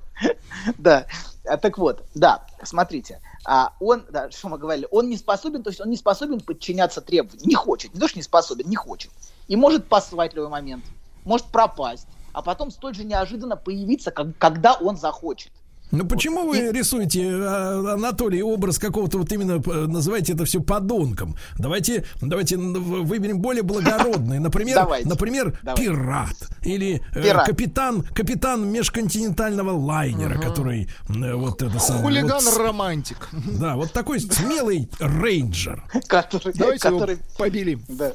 Да. 0.77 1.07
А, 1.45 1.57
так 1.57 1.77
вот, 1.79 2.05
да, 2.13 2.45
смотрите, 2.63 3.19
а 3.43 3.73
он, 3.79 4.05
да, 4.11 4.29
что 4.29 4.49
мы 4.49 4.59
говорили, 4.59 4.87
он 4.91 5.09
не 5.09 5.17
способен, 5.17 5.63
то 5.63 5.71
есть 5.71 5.81
он 5.81 5.89
не 5.89 5.97
способен 5.97 6.39
подчиняться 6.39 7.01
требованиям, 7.01 7.47
не 7.47 7.55
хочет, 7.55 7.93
не 7.95 7.99
то, 7.99 8.07
что 8.07 8.19
не 8.19 8.23
способен, 8.23 8.69
не 8.69 8.75
хочет. 8.75 9.11
И 9.47 9.55
может 9.55 9.87
послать 9.87 10.33
в 10.33 10.35
любой 10.35 10.51
момент, 10.51 10.85
может 11.23 11.47
пропасть 11.47 12.05
а 12.33 12.41
потом 12.41 12.71
столь 12.71 12.95
же 12.95 13.03
неожиданно 13.03 13.57
появиться, 13.57 14.11
как, 14.11 14.37
когда 14.37 14.73
он 14.73 14.97
захочет. 14.97 15.51
Ну 15.91 16.05
почему 16.05 16.47
вы 16.47 16.69
и... 16.69 16.71
рисуете, 16.71 17.29
а, 17.31 17.93
Анатолий, 17.93 18.41
образ 18.41 18.79
какого-то 18.79 19.17
вот 19.17 19.31
именно, 19.31 19.61
э, 19.65 19.85
называете 19.87 20.33
это 20.33 20.45
все 20.45 20.61
подонком? 20.61 21.35
Давайте, 21.57 22.05
давайте 22.21 22.57
выберем 22.57 23.39
более 23.39 23.63
благородный. 23.63 24.39
Например, 24.51 24.75
давайте, 24.75 25.07
например 25.07 25.59
давайте. 25.63 25.83
пират. 25.83 26.35
Или 26.63 27.01
э, 27.13 27.21
пират. 27.23 27.45
капитан, 27.45 28.03
капитан 28.03 28.67
межконтинентального 28.71 29.71
лайнера, 29.71 30.35
угу. 30.35 30.43
который 30.43 30.89
э, 31.09 31.33
вот 31.33 31.61
это 31.61 31.79
самое. 31.79 32.05
Хулиган-романтик. 32.05 33.29
Вот, 33.31 33.59
да, 33.59 33.75
вот 33.75 33.91
такой 33.91 34.19
смелый 34.19 34.89
рейнджер. 34.99 35.83
Который, 36.07 36.53
Давайте 36.53 36.89
который... 36.89 37.15
его 37.15 37.23
побелим. 37.37 37.83
Да. 37.89 38.13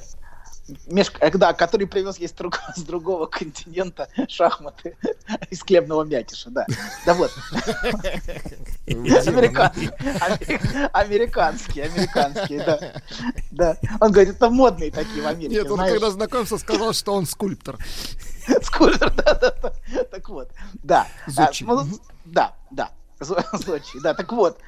Меж, 0.87 1.13
э, 1.21 1.31
да, 1.31 1.53
который 1.53 1.87
привез 1.87 2.19
есть 2.19 2.37
друг, 2.37 2.59
с 2.77 2.83
другого 2.83 3.27
континента 3.27 4.09
шахматы 4.29 4.97
из 5.51 5.63
хлебного 5.63 6.03
мякиша, 6.05 6.51
да. 6.51 6.67
Да 7.05 7.15
вот. 7.15 7.31
Американские, 10.93 11.85
американские, 11.85 12.65
да. 12.65 12.93
Да. 13.51 13.77
Он 14.01 14.11
говорит, 14.11 14.35
это 14.35 14.51
модные 14.51 14.91
такие 14.91 15.23
в 15.23 15.27
Америке. 15.27 15.55
Нет, 15.55 15.71
он 15.71 15.79
когда 15.79 16.11
знакомился, 16.11 16.59
сказал, 16.59 16.93
что 16.93 17.15
он 17.15 17.27
скульптор. 17.27 17.79
Скульптор, 18.63 19.13
да, 19.15 19.35
да, 19.35 19.55
да. 19.63 19.73
Так 20.11 20.29
вот, 20.29 20.51
да. 20.83 21.07
А, 21.37 21.51
ну, 21.61 21.87
да, 22.25 22.55
да. 22.71 22.91
Сочи, 23.21 23.99
да, 24.03 24.13
так 24.15 24.31
вот, 24.33 24.59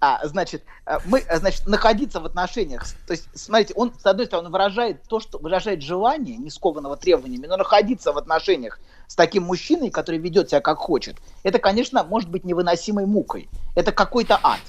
а, 0.00 0.26
значит, 0.26 0.62
а, 0.84 1.00
мы, 1.06 1.20
а, 1.20 1.38
значит, 1.38 1.66
находиться 1.66 2.20
в 2.20 2.26
отношениях, 2.26 2.84
то 3.06 3.12
есть, 3.12 3.28
смотрите, 3.34 3.72
он, 3.74 3.94
с 3.98 4.04
одной 4.04 4.26
стороны, 4.26 4.50
выражает 4.50 5.02
то, 5.04 5.20
что 5.20 5.38
выражает 5.38 5.82
желание, 5.82 6.36
не 6.36 6.50
скованного 6.50 6.96
требованиями, 6.96 7.46
но 7.46 7.56
находиться 7.56 8.12
в 8.12 8.18
отношениях 8.18 8.78
с 9.06 9.14
таким 9.14 9.44
мужчиной, 9.44 9.90
который 9.90 10.18
ведет 10.18 10.50
себя 10.50 10.60
как 10.60 10.78
хочет, 10.78 11.16
это, 11.42 11.58
конечно, 11.58 12.04
может 12.04 12.28
быть 12.28 12.44
невыносимой 12.44 13.06
мукой, 13.06 13.48
это 13.74 13.90
какой-то 13.90 14.38
ад, 14.42 14.60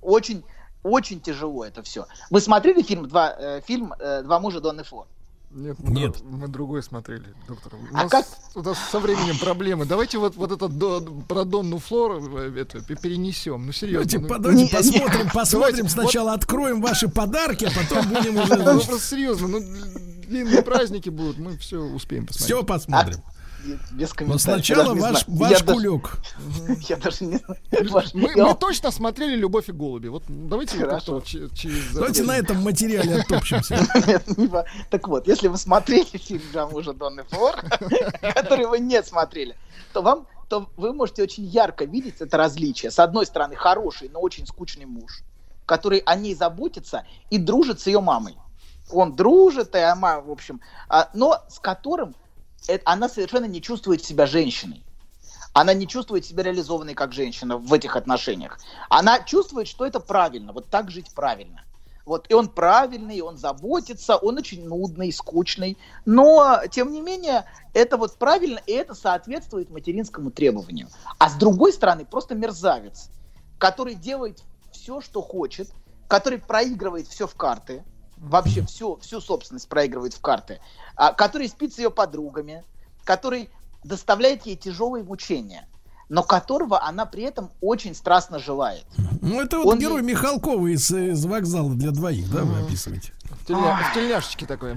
очень, 0.00 0.44
очень 0.82 1.20
тяжело 1.20 1.64
это 1.64 1.82
все. 1.82 2.06
Вы 2.30 2.40
смотрели 2.40 2.82
фильм 2.82 3.06
«Два, 3.06 3.34
э, 3.38 3.60
фильм, 3.64 3.94
э, 3.98 4.22
«Два 4.22 4.40
мужа 4.40 4.60
Донны 4.60 4.82
Фор»? 4.82 5.06
Нет, 5.54 5.76
мы, 5.80 5.90
Нет. 5.92 6.12
Друг, 6.12 6.24
мы 6.30 6.48
другой 6.48 6.82
смотрели, 6.82 7.26
доктор. 7.46 7.74
У, 7.74 7.94
а 7.94 8.04
нас, 8.04 8.10
как? 8.10 8.26
у 8.54 8.62
нас 8.62 8.78
со 8.90 9.00
временем 9.00 9.38
проблемы. 9.38 9.84
Давайте 9.84 10.16
вот, 10.18 10.34
вот 10.36 10.50
этот 10.50 10.78
до, 10.78 11.00
про 11.28 11.44
Донну 11.44 11.78
Флор 11.78 12.22
э, 12.38 12.60
это, 12.60 12.80
перенесем. 12.96 13.66
Ну, 13.66 13.72
серьезно. 13.72 14.18
Давайте, 14.18 14.18
ну, 14.18 14.42
давайте 14.42 14.76
посмотрим, 14.76 15.30
посмотрим. 15.30 15.76
Давайте, 15.76 15.88
сначала 15.88 16.30
вот... 16.30 16.40
откроем 16.42 16.80
ваши 16.80 17.08
подарки, 17.08 17.66
а 17.66 17.70
потом 17.70 18.08
будем 18.08 18.36
уже... 18.38 18.56
Ну, 18.56 18.64
просто 18.64 18.98
серьезно, 18.98 19.48
ну, 19.48 19.60
длинные 20.26 20.62
праздники 20.62 21.10
будут, 21.10 21.38
мы 21.38 21.58
все 21.58 21.80
успеем 21.80 22.26
посмотреть. 22.26 22.56
Все 22.56 22.64
посмотрим. 22.64 23.22
Без 23.92 24.12
комментариев. 24.12 24.28
Но 24.28 24.38
сначала 24.38 24.94
ваш, 24.94 25.24
ваш 25.26 25.62
кулек. 25.62 26.18
Я 26.88 26.96
даже 26.96 27.24
не 27.24 27.40
Мы, 28.14 28.30
мы 28.34 28.54
точно 28.54 28.90
смотрели 28.90 29.36
«Любовь 29.36 29.68
и 29.68 29.72
голуби». 29.72 30.08
Вот 30.08 30.24
давайте 30.28 30.78
Хорошо. 30.78 31.14
Вот 31.14 31.24
через... 31.24 31.94
Давайте 31.94 32.24
на 32.24 32.36
этом 32.36 32.62
материале 32.62 33.16
оттопчемся. 33.16 33.78
Так 34.90 35.08
вот, 35.08 35.26
если 35.26 35.48
вы 35.48 35.56
смотрели 35.56 36.04
фильм 36.04 36.42
«Джамужа 36.52 36.92
Донны 36.92 37.24
Флор», 37.24 37.56
который 38.34 38.66
вы 38.66 38.78
не 38.78 39.02
смотрели, 39.02 39.56
то 39.92 40.02
вам 40.02 40.26
то 40.48 40.68
вы 40.76 40.92
можете 40.92 41.22
очень 41.22 41.44
ярко 41.44 41.86
видеть 41.86 42.20
это 42.20 42.36
различие. 42.36 42.90
С 42.90 42.98
одной 42.98 43.24
стороны, 43.24 43.56
хороший, 43.56 44.10
но 44.10 44.20
очень 44.20 44.46
скучный 44.46 44.84
муж, 44.84 45.22
который 45.64 46.00
о 46.00 46.14
ней 46.14 46.34
заботится 46.34 47.06
и 47.30 47.38
дружит 47.38 47.80
с 47.80 47.86
ее 47.86 48.02
мамой. 48.02 48.36
Он 48.90 49.16
дружит, 49.16 49.74
и 49.74 49.78
она, 49.78 50.20
в 50.20 50.30
общем, 50.30 50.60
а, 50.90 51.08
но 51.14 51.42
с 51.48 51.58
которым 51.58 52.14
она 52.84 53.08
совершенно 53.08 53.46
не 53.46 53.60
чувствует 53.60 54.04
себя 54.04 54.26
женщиной. 54.26 54.84
Она 55.52 55.74
не 55.74 55.86
чувствует 55.86 56.24
себя 56.24 56.44
реализованной 56.44 56.94
как 56.94 57.12
женщина 57.12 57.58
в 57.58 57.72
этих 57.72 57.96
отношениях. 57.96 58.58
Она 58.88 59.20
чувствует, 59.20 59.68
что 59.68 59.84
это 59.84 60.00
правильно, 60.00 60.52
вот 60.52 60.70
так 60.70 60.90
жить 60.90 61.12
правильно. 61.14 61.64
Вот, 62.04 62.28
и 62.30 62.34
он 62.34 62.48
правильный, 62.48 63.20
он 63.20 63.36
заботится, 63.36 64.16
он 64.16 64.38
очень 64.38 64.66
нудный, 64.66 65.12
скучный. 65.12 65.78
Но, 66.04 66.62
тем 66.70 66.90
не 66.90 67.00
менее, 67.00 67.44
это 67.74 67.96
вот 67.96 68.16
правильно, 68.16 68.60
и 68.66 68.72
это 68.72 68.94
соответствует 68.94 69.70
материнскому 69.70 70.30
требованию. 70.30 70.88
А 71.18 71.30
с 71.30 71.34
другой 71.34 71.72
стороны, 71.72 72.04
просто 72.04 72.34
мерзавец, 72.34 73.08
который 73.58 73.94
делает 73.94 74.42
все, 74.72 75.00
что 75.00 75.22
хочет, 75.22 75.70
который 76.08 76.38
проигрывает 76.38 77.06
все 77.06 77.26
в 77.26 77.34
карты, 77.36 77.84
вообще 78.22 78.64
всю, 78.64 78.96
всю 78.96 79.20
собственность 79.20 79.68
проигрывает 79.68 80.14
в 80.14 80.20
карты, 80.20 80.60
а, 80.96 81.12
который 81.12 81.48
спит 81.48 81.74
с 81.74 81.78
ее 81.78 81.90
подругами, 81.90 82.64
который 83.04 83.50
доставляет 83.84 84.46
ей 84.46 84.56
тяжелые 84.56 85.04
мучения, 85.04 85.66
но 86.08 86.22
которого 86.22 86.82
она 86.82 87.04
при 87.04 87.24
этом 87.24 87.50
очень 87.60 87.94
страстно 87.94 88.38
желает. 88.38 88.84
Ну, 89.20 89.40
это 89.40 89.58
вот 89.58 89.66
Он 89.66 89.78
герой 89.78 90.00
ей- 90.02 90.06
Михалкова 90.08 90.66
из, 90.68 90.90
из 90.90 91.24
вокзала 91.26 91.70
для 91.74 91.90
двоих, 91.90 92.30
да, 92.32 92.42
вы 92.44 92.60
описываете? 92.64 93.12
В, 93.24 93.44
тельня- 93.46 93.76
в 93.90 93.94
тельняшечке 93.94 94.46
такой. 94.46 94.76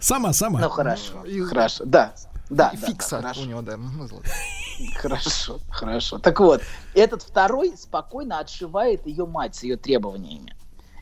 Сама, 0.00 0.32
сама. 0.32 0.60
Ну 0.60 0.68
хорошо, 0.68 1.24
И- 1.24 1.40
хорошо, 1.42 1.84
да. 1.86 2.14
Да, 2.50 2.70
И 2.70 2.76
да, 2.78 2.86
фикса 2.88 3.10
да, 3.10 3.18
у 3.18 3.22
хорошо. 3.22 3.44
него, 3.44 3.62
да. 3.62 3.78
Хорошо, 4.96 5.60
хорошо. 5.70 6.18
Так 6.18 6.40
вот, 6.40 6.62
этот 6.94 7.22
второй 7.22 7.76
спокойно 7.76 8.40
отшивает 8.40 9.06
ее 9.06 9.26
мать 9.26 9.54
с 9.54 9.62
ее 9.62 9.76
требованиями. 9.76 10.56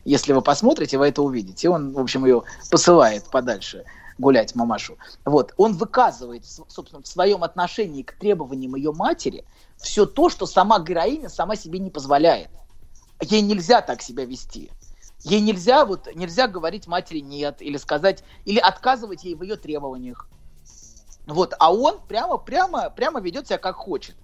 Если 0.05 0.33
вы 0.33 0.41
посмотрите, 0.41 0.97
вы 0.97 1.07
это 1.07 1.21
увидите. 1.21 1.69
Он, 1.69 1.93
в 1.93 1.99
общем, 1.99 2.25
ее 2.25 2.43
посылает 2.69 3.25
подальше 3.29 3.85
гулять 4.19 4.53
мамашу. 4.53 4.97
Вот. 5.25 5.53
Он 5.57 5.73
выказывает, 5.73 6.45
собственно, 6.45 7.01
в 7.01 7.07
своем 7.07 7.43
отношении 7.43 8.03
к 8.03 8.13
требованиям 8.13 8.75
ее 8.75 8.91
матери 8.91 9.45
все 9.77 10.05
то, 10.05 10.29
что 10.29 10.45
сама 10.45 10.79
героиня 10.79 11.29
сама 11.29 11.55
себе 11.55 11.79
не 11.79 11.89
позволяет. 11.89 12.49
Ей 13.21 13.41
нельзя 13.41 13.81
так 13.81 14.01
себя 14.01 14.25
вести. 14.25 14.71
Ей 15.23 15.41
нельзя, 15.41 15.85
вот, 15.85 16.07
нельзя 16.15 16.47
говорить 16.47 16.87
матери 16.87 17.19
нет, 17.19 17.61
или 17.61 17.77
сказать, 17.77 18.23
или 18.45 18.59
отказывать 18.59 19.23
ей 19.23 19.35
в 19.35 19.43
ее 19.43 19.57
требованиях. 19.57 20.29
Вот, 21.27 21.53
а 21.59 21.73
он 21.73 21.99
прямо, 22.07 22.37
прямо, 22.37 22.89
прямо 22.89 23.19
ведет 23.19 23.47
себя 23.47 23.57
как 23.57 23.75
хочет. 23.75 24.15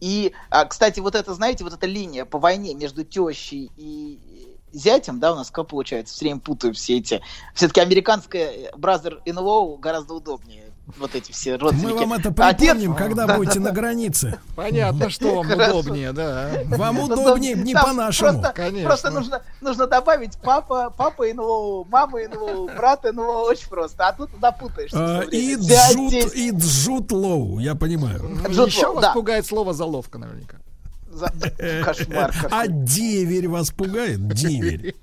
И, 0.00 0.32
а, 0.50 0.64
кстати, 0.64 1.00
вот 1.00 1.14
это, 1.14 1.34
знаете, 1.34 1.64
вот 1.64 1.72
эта 1.72 1.86
линия 1.86 2.24
по 2.24 2.38
войне 2.38 2.74
между 2.74 3.04
тещей 3.04 3.70
и 3.76 4.53
зятем, 4.74 5.20
да, 5.20 5.32
у 5.32 5.36
нас 5.36 5.50
как 5.50 5.68
получается, 5.68 6.14
все 6.14 6.26
время 6.26 6.40
путаю 6.40 6.74
все 6.74 6.98
эти. 6.98 7.20
Все-таки 7.54 7.80
американская 7.80 8.70
Brother 8.72 9.18
in 9.24 9.36
Law 9.36 9.78
гораздо 9.78 10.14
удобнее. 10.14 10.64
Вот 10.98 11.14
эти 11.14 11.32
все 11.32 11.56
родственники. 11.56 11.94
Мы 11.94 12.00
вам 12.00 12.12
это 12.12 12.28
Отец- 12.28 12.58
припомним, 12.58 12.94
когда 12.94 13.26
Да, 13.26 13.36
будете 13.38 13.58
да, 13.58 13.68
на 13.68 13.72
границе. 13.72 14.38
Понятно, 14.54 15.08
что 15.08 15.36
вам 15.36 15.46
Хорошо. 15.48 15.78
удобнее, 15.78 16.12
да. 16.12 16.50
Вам 16.66 17.00
удобнее, 17.00 17.54
не 17.54 17.72
по-нашему. 17.72 18.32
Просто, 18.42 18.52
Конечно. 18.52 18.88
просто 18.88 19.10
нужно, 19.10 19.42
нужно 19.62 19.86
добавить 19.86 20.36
папа, 20.42 20.92
папа 20.94 21.24
НЛО, 21.32 21.84
мама 21.84 22.18
НЛО, 22.28 22.66
брат 22.76 23.02
НЛО, 23.04 23.44
очень 23.48 23.68
просто. 23.68 24.08
А 24.08 24.12
тут 24.12 24.28
запутаешься. 24.38 25.20
А, 25.20 25.22
И 25.22 25.54
Джут, 25.56 26.34
и 26.34 26.50
Джут 26.50 27.12
Лоу, 27.12 27.60
я 27.60 27.74
понимаю. 27.74 28.20
Еще 28.50 28.92
вас 28.92 29.02
да. 29.04 29.12
пугает 29.14 29.46
слово 29.46 29.72
заловка 29.72 30.18
наверняка. 30.18 30.58
За- 31.14 31.32
Кошмар 31.84 32.34
А 32.50 32.66
деверь 32.66 33.48
вас 33.48 33.70
пугает? 33.70 34.26
Деверь. 34.28 34.94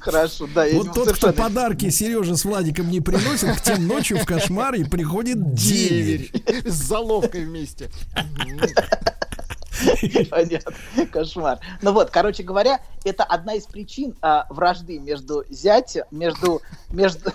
Хорошо, 0.00 0.46
да. 0.54 0.64
я 0.66 0.76
Вот 0.78 0.86
тот, 0.86 0.92
кто 0.94 1.04
совершенно- 1.04 1.32
подарки 1.32 1.88
Сереже 1.90 2.36
с 2.36 2.44
Владиком 2.44 2.90
не 2.90 3.00
приносит, 3.00 3.56
к 3.56 3.62
тем 3.62 3.86
ночью 3.86 4.18
в 4.18 4.26
кошмаре 4.26 4.84
приходит 4.84 5.54
деверь. 5.54 6.30
Деверь. 6.30 6.70
С 6.70 6.74
заловкой 6.74 7.44
вместе. 7.46 7.90
Понятно. 10.30 10.72
Кошмар. 11.10 11.58
Ну 11.82 11.92
вот, 11.92 12.10
короче 12.10 12.42
говоря, 12.42 12.80
это 13.04 13.24
одна 13.24 13.54
из 13.54 13.64
причин 13.64 14.14
а, 14.20 14.46
вражды 14.50 14.98
между 14.98 15.44
зятем, 15.48 16.04
между... 16.10 16.60
между... 16.90 17.32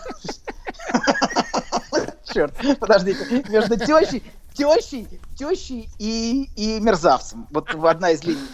Черт, 2.34 2.54
подождите. 2.80 3.44
Между 3.50 3.78
тещей, 3.78 4.24
тещей, 4.54 5.08
тещей 5.38 5.90
и, 6.00 6.50
и 6.56 6.80
мерзавцем. 6.80 7.48
Вот 7.52 7.74
одна 7.74 8.12
из 8.12 8.24
линий. 8.24 8.48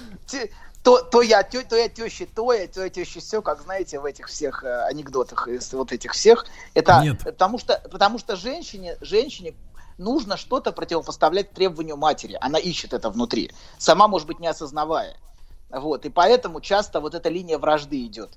То, 0.81 1.01
то 1.01 1.21
я, 1.21 1.43
тё, 1.43 1.61
то 1.63 1.75
я 1.75 1.89
теща, 1.89 2.25
то 2.25 2.53
я, 2.53 2.65
то 2.67 2.81
я 2.81 2.89
теща, 2.89 3.19
все, 3.19 3.41
как 3.41 3.61
знаете, 3.61 3.99
в 3.99 4.05
этих 4.05 4.27
всех 4.27 4.63
э, 4.63 4.83
анекдотах 4.85 5.49
из 5.49 5.73
вот 5.73 5.91
этих 5.91 6.13
всех. 6.13 6.45
Это 6.73 7.01
Нет. 7.03 7.21
потому 7.23 7.57
что, 7.57 7.81
потому 7.91 8.17
что 8.17 8.37
женщине, 8.37 8.97
женщине 9.01 9.55
нужно 9.97 10.37
что-то 10.37 10.71
противопоставлять 10.71 11.51
требованию 11.51 11.97
матери. 11.97 12.37
Она 12.39 12.59
ищет 12.59 12.93
это 12.93 13.09
внутри, 13.09 13.51
сама, 13.77 14.07
может 14.07 14.27
быть, 14.27 14.39
не 14.39 14.47
осознавая. 14.47 15.17
Вот, 15.69 16.05
и 16.05 16.09
поэтому 16.09 16.61
часто 16.61 17.01
вот 17.01 17.13
эта 17.13 17.29
линия 17.29 17.59
вражды 17.59 18.05
идет. 18.05 18.31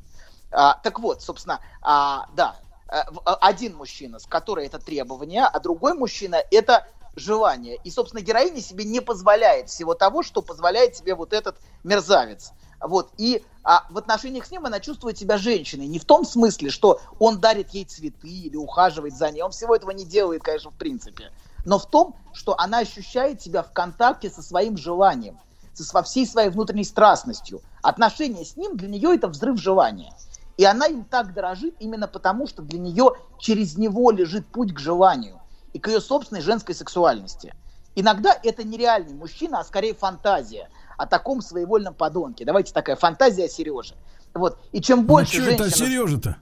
А, 0.50 0.74
так 0.82 0.98
вот, 0.98 1.22
собственно, 1.22 1.60
а, 1.80 2.26
да, 2.34 2.56
один 2.92 3.76
мужчина, 3.76 4.18
с 4.18 4.26
которой 4.26 4.66
это 4.66 4.78
требование, 4.78 5.44
а 5.44 5.60
другой 5.60 5.94
мужчина 5.94 6.36
это 6.50 6.86
желание. 7.16 7.78
И, 7.84 7.90
собственно, 7.90 8.22
героиня 8.22 8.60
себе 8.60 8.84
не 8.84 9.00
позволяет 9.00 9.68
всего 9.68 9.94
того, 9.94 10.22
что 10.22 10.42
позволяет 10.42 10.96
себе 10.96 11.14
вот 11.14 11.32
этот 11.32 11.56
мерзавец. 11.84 12.52
Вот. 12.80 13.10
И 13.16 13.44
а, 13.62 13.86
в 13.90 13.98
отношениях 13.98 14.46
с 14.46 14.50
ним 14.50 14.66
она 14.66 14.80
чувствует 14.80 15.16
себя 15.16 15.38
женщиной. 15.38 15.86
Не 15.86 15.98
в 15.98 16.04
том 16.04 16.24
смысле, 16.24 16.70
что 16.70 17.00
он 17.18 17.38
дарит 17.38 17.70
ей 17.70 17.84
цветы 17.84 18.28
или 18.28 18.56
ухаживает 18.56 19.16
за 19.16 19.30
ней. 19.30 19.42
Он 19.42 19.52
всего 19.52 19.76
этого 19.76 19.90
не 19.92 20.04
делает, 20.04 20.42
конечно, 20.42 20.70
в 20.70 20.74
принципе. 20.74 21.32
Но 21.64 21.78
в 21.78 21.86
том, 21.86 22.16
что 22.32 22.58
она 22.58 22.78
ощущает 22.78 23.40
себя 23.40 23.62
в 23.62 23.72
контакте 23.72 24.30
со 24.30 24.42
своим 24.42 24.76
желанием, 24.76 25.38
со 25.74 25.84
со 25.84 26.02
всей 26.02 26.26
своей 26.26 26.50
внутренней 26.50 26.84
страстностью. 26.84 27.62
Отношения 27.82 28.44
с 28.44 28.56
ним 28.56 28.76
для 28.76 28.88
нее 28.88 29.14
это 29.14 29.28
взрыв 29.28 29.58
желания. 29.58 30.12
И 30.56 30.64
она 30.64 30.86
им 30.86 31.04
так 31.04 31.34
дорожит 31.34 31.74
именно 31.80 32.08
потому, 32.08 32.46
что 32.46 32.62
для 32.62 32.78
нее 32.78 33.12
через 33.38 33.76
него 33.76 34.10
лежит 34.10 34.46
путь 34.46 34.74
к 34.74 34.78
желанию 34.78 35.40
и 35.72 35.78
к 35.78 35.88
ее 35.88 36.00
собственной 36.00 36.42
женской 36.42 36.74
сексуальности. 36.74 37.54
Иногда 37.94 38.38
это 38.42 38.64
нереальный 38.64 39.14
мужчина, 39.14 39.60
а 39.60 39.64
скорее 39.64 39.94
фантазия 39.94 40.68
о 40.96 41.06
таком 41.06 41.42
своевольном 41.42 41.94
подонке. 41.94 42.44
Давайте 42.44 42.72
такая 42.72 42.96
фантазия 42.96 43.46
о 43.46 43.48
Сереже. 43.48 43.94
Вот. 44.34 44.58
И 44.72 44.80
чем 44.80 45.00
Ну 45.00 45.06
больше 45.06 45.42
это 45.42 45.64
женщина... 45.64 45.86
Сережа-то? 45.86 46.36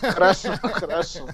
Хорошо, 0.12 0.54
хорошо. 0.62 1.28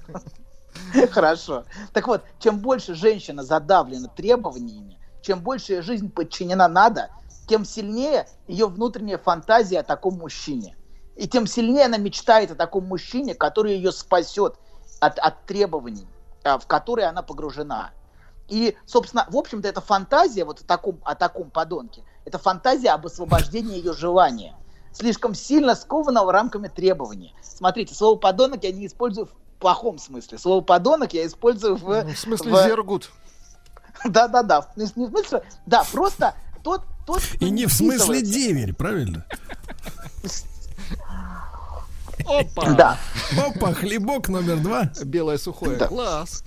Хорошо. 1.11 1.65
Так 1.93 2.07
вот, 2.07 2.23
чем 2.39 2.61
больше 2.61 2.95
женщина 2.95 3.43
задавлена 3.43 4.09
требованиями, 4.09 4.99
чем 5.23 5.41
больше 5.41 5.75
ее 5.75 5.83
жизнь 5.83 6.11
подчинена 6.11 6.69
надо, 6.69 7.11
тем 7.47 7.65
сильнее 7.65 8.27
ее 8.47 8.67
внутренняя 8.69 9.19
фантазия 9.19 9.81
о 9.81 9.83
таком 9.83 10.19
мужчине. 10.19 10.77
И 11.19 11.27
тем 11.27 11.49
сильнее 11.49 11.87
она 11.87 11.97
мечтает 11.97 12.53
о 12.53 12.55
таком 12.55 12.87
мужчине, 12.87 13.35
который 13.35 13.75
ее 13.75 13.91
спасет 13.91 14.55
от, 15.01 15.19
от 15.19 15.45
требований, 15.47 16.07
а, 16.45 16.59
в 16.61 16.67
которые 16.69 17.09
она 17.09 17.23
погружена. 17.23 17.91
И, 18.49 18.77
собственно, 18.87 19.27
в 19.29 19.37
общем-то, 19.37 19.67
эта 19.67 19.81
фантазия 19.81 20.45
вот 20.45 20.61
о 20.61 20.65
таком, 20.65 21.01
о 21.05 21.17
таком 21.17 21.51
подонке, 21.51 22.05
это 22.25 22.39
фантазия 22.39 22.91
об 22.91 23.05
освобождении 23.05 23.79
ее 23.79 23.95
желания, 23.95 24.55
слишком 24.93 25.35
сильно 25.35 25.75
скованного 25.75 26.33
рамками 26.33 26.69
требований. 26.69 27.35
Смотрите, 27.43 27.97
слово 27.97 28.17
подонок 28.17 28.63
я 28.63 28.71
не 28.71 28.87
использую 28.87 29.27
в 29.27 29.31
плохом 29.59 29.99
смысле. 29.99 30.39
Слово 30.39 30.61
подонок 30.61 31.15
я 31.15 31.27
использую 31.27 31.75
в... 31.75 32.05
Ну, 32.05 32.13
В 32.13 32.19
смысле 32.19 32.53
в- 32.53 32.63
зергут. 32.63 33.11
Да-да-да. 34.05 34.69
не 34.77 34.85
в 34.85 34.89
смысле- 34.91 35.43
Да, 35.67 35.83
просто 35.93 36.35
тот, 36.63 36.83
тот 37.05 37.23
И 37.41 37.51
не 37.51 37.67
в 37.67 37.73
смысле 37.73 38.23
деверь, 38.23 38.73
правильно? 38.73 39.27
Опа! 42.29 42.71
Да, 42.75 42.99
Опа, 43.37 43.73
хлебок 43.75 44.29
номер 44.29 44.59
два. 44.59 44.91
Белое 45.05 45.39
сухое. 45.39 45.77
Да. 45.77 45.87
Класс. 45.89 46.45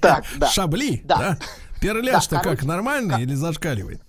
так, 0.00 0.24
да. 0.38 0.48
Шабли, 0.48 1.02
Да. 1.04 1.16
да? 1.18 1.38
Перляж-то 1.80 2.36
Да, 2.36 2.36
как, 2.36 2.44
короче, 2.44 2.66
нормальный 2.66 3.22
или 3.22 3.34
зашкаливает? 3.34 4.00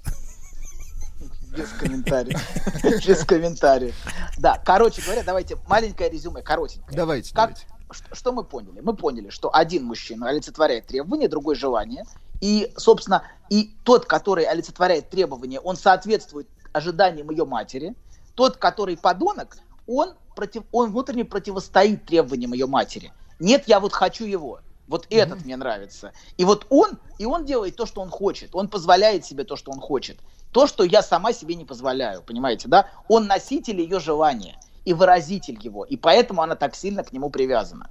Без 1.56 1.70
комментариев. 1.70 2.42
Без 3.06 3.24
комментариев. 3.26 3.96
Да, 4.38 4.60
короче 4.64 5.02
говоря, 5.04 5.24
давайте 5.24 5.58
маленькое 5.68 6.10
резюме, 6.10 6.42
коротенькое. 6.42 6.96
Давайте, 6.98 7.34
Как, 7.34 7.52
давайте. 7.52 7.66
что, 7.92 8.16
что 8.16 8.32
мы 8.32 8.44
поняли? 8.44 8.80
Мы 8.82 8.96
поняли, 8.96 9.30
что 9.30 9.54
один 9.54 9.84
мужчина 9.84 10.30
олицетворяет 10.30 10.88
требования, 10.88 11.28
другой 11.28 11.56
желание. 11.56 12.06
И, 12.42 12.72
собственно, 12.76 13.24
и 13.50 13.76
тот, 13.84 14.06
который 14.06 14.46
олицетворяет 14.46 15.10
требования, 15.10 15.60
он 15.60 15.78
соответствует 15.78 16.48
ожиданиям 16.74 17.30
ее 17.30 17.46
матери. 17.46 17.94
Тот, 18.36 18.58
который 18.58 18.98
подонок, 18.98 19.58
он, 19.86 20.14
против, 20.36 20.64
он 20.72 20.92
внутренне 20.92 21.26
противостоит 21.26 22.06
требованиям 22.06 22.54
ее 22.54 22.68
матери. 22.68 23.12
Нет, 23.40 23.64
я 23.68 23.80
вот 23.80 23.94
хочу 23.94 24.26
его. 24.26 24.60
Вот 24.88 25.08
этот 25.10 25.44
мне 25.46 25.56
нравится. 25.56 26.12
И 26.38 26.44
вот 26.44 26.68
он, 26.70 27.00
и 27.18 27.26
он 27.26 27.46
делает 27.46 27.76
то, 27.76 27.86
что 27.86 28.02
он 28.02 28.10
хочет. 28.10 28.50
Он 28.54 28.68
позволяет 28.68 29.26
себе 29.26 29.44
то, 29.44 29.56
что 29.56 29.72
он 29.72 29.80
хочет. 29.80 30.20
То, 30.52 30.68
что 30.68 30.84
я 30.84 31.02
сама 31.02 31.34
себе 31.34 31.56
не 31.56 31.66
позволяю, 31.66 32.22
понимаете, 32.22 32.68
да? 32.68 32.90
Он 33.08 33.26
носитель 33.26 33.80
ее 33.82 34.00
желания 34.00 34.60
и 34.86 34.94
выразитель 34.94 35.58
его. 35.60 35.84
И 35.86 35.98
поэтому 35.98 36.42
она 36.42 36.56
так 36.56 36.76
сильно 36.76 37.04
к 37.04 37.12
нему 37.14 37.30
привязана. 37.30 37.90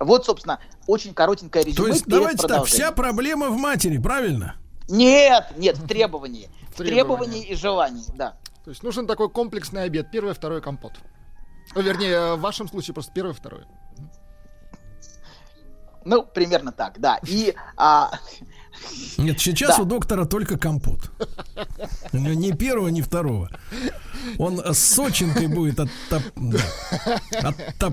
Вот, 0.00 0.24
собственно, 0.26 0.58
очень 0.86 1.14
коротенькое 1.14 1.64
резюме. 1.64 1.86
То 1.86 1.92
есть, 1.92 2.06
давайте 2.06 2.48
так, 2.48 2.64
вся 2.64 2.90
проблема 2.90 3.50
в 3.50 3.56
матери, 3.56 3.98
правильно? 3.98 4.56
Нет, 4.88 5.52
нет, 5.56 5.78
в 5.78 5.86
требовании. 5.86 6.48
В 6.70 6.76
Требовании. 6.76 6.94
требовании 6.94 7.44
и 7.44 7.54
желании, 7.54 8.04
да. 8.16 8.36
То 8.64 8.70
есть 8.70 8.82
нужен 8.82 9.06
такой 9.06 9.28
комплексный 9.28 9.84
обед. 9.84 10.10
Первый, 10.10 10.34
второй 10.34 10.60
компот. 10.60 10.92
Ну, 11.74 11.80
Вернее, 11.82 12.34
в 12.34 12.40
вашем 12.40 12.68
случае 12.68 12.94
просто 12.94 13.12
первый, 13.12 13.34
второй. 13.34 13.64
Ну, 16.04 16.24
примерно 16.24 16.72
так, 16.72 16.98
да. 17.00 17.18
И 17.22 17.54
а, 17.76 18.10
Нет, 19.16 19.40
сейчас 19.40 19.76
Да. 19.76 19.82
у 19.82 19.86
доктора 19.86 20.24
только 20.24 20.58
компот. 20.58 21.10
Ни 22.12 22.52
первого, 22.52 22.88
ни 22.88 23.00
второго. 23.00 23.50
Он 24.38 24.58
с 24.58 24.78
сочинкой 24.78 25.46
будет 25.46 25.80
от... 25.80 25.90
Да 27.78 27.92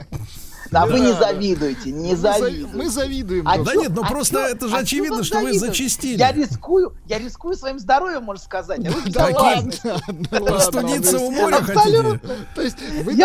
вы 0.72 1.00
не 1.00 1.14
завидуете, 1.14 1.92
не 1.92 2.16
завидуете. 2.16 2.70
Мы 2.74 2.90
завидуем. 2.90 3.48
А 3.48 3.58
да 3.58 3.76
нет, 3.76 3.92
ну 3.94 4.04
просто 4.06 4.40
это 4.40 4.68
же 4.68 4.76
очевидно, 4.76 5.24
что 5.24 5.40
вы 5.40 5.54
зачистили. 5.54 6.18
Я 6.18 6.32
рискую, 6.32 6.96
я 7.06 7.20
рискую 7.20 7.56
своим 7.56 7.80
здоровьем, 7.80 8.24
можно 8.24 8.44
сказать. 8.44 8.86
А 8.86 8.92
вы 8.92 9.10
да 9.12 9.28
ладно. 9.28 9.72
Простудиться 10.30 11.20
у 11.20 11.32
моря 11.32 11.58
хотите? 11.58 12.20
То 12.56 12.62
есть 12.62 12.78
вы 13.04 13.16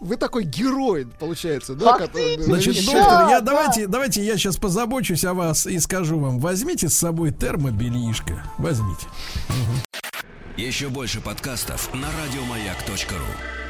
вы 0.00 0.16
такой 0.16 0.44
герой, 0.44 1.06
получается, 1.06 1.74
да? 1.74 1.96
Который, 1.96 2.42
Значит, 2.42 2.84
доктор, 2.84 3.28
я 3.30 3.40
давайте, 3.40 3.86
давайте 3.86 4.22
я 4.22 4.36
сейчас 4.36 4.56
позабочусь 4.56 5.24
о 5.24 5.32
вас 5.32 5.66
и 5.66 5.78
скажу 5.78 6.18
вам, 6.18 6.40
возьмите 6.40 6.88
с 6.90 6.94
собой 6.94 7.30
термобельишко, 7.30 8.44
возьмите. 8.58 9.06
Еще 10.56 10.88
больше 10.88 11.20
подкастов 11.20 11.92
на 11.94 12.08
радиомаяк.ру. 12.22 13.63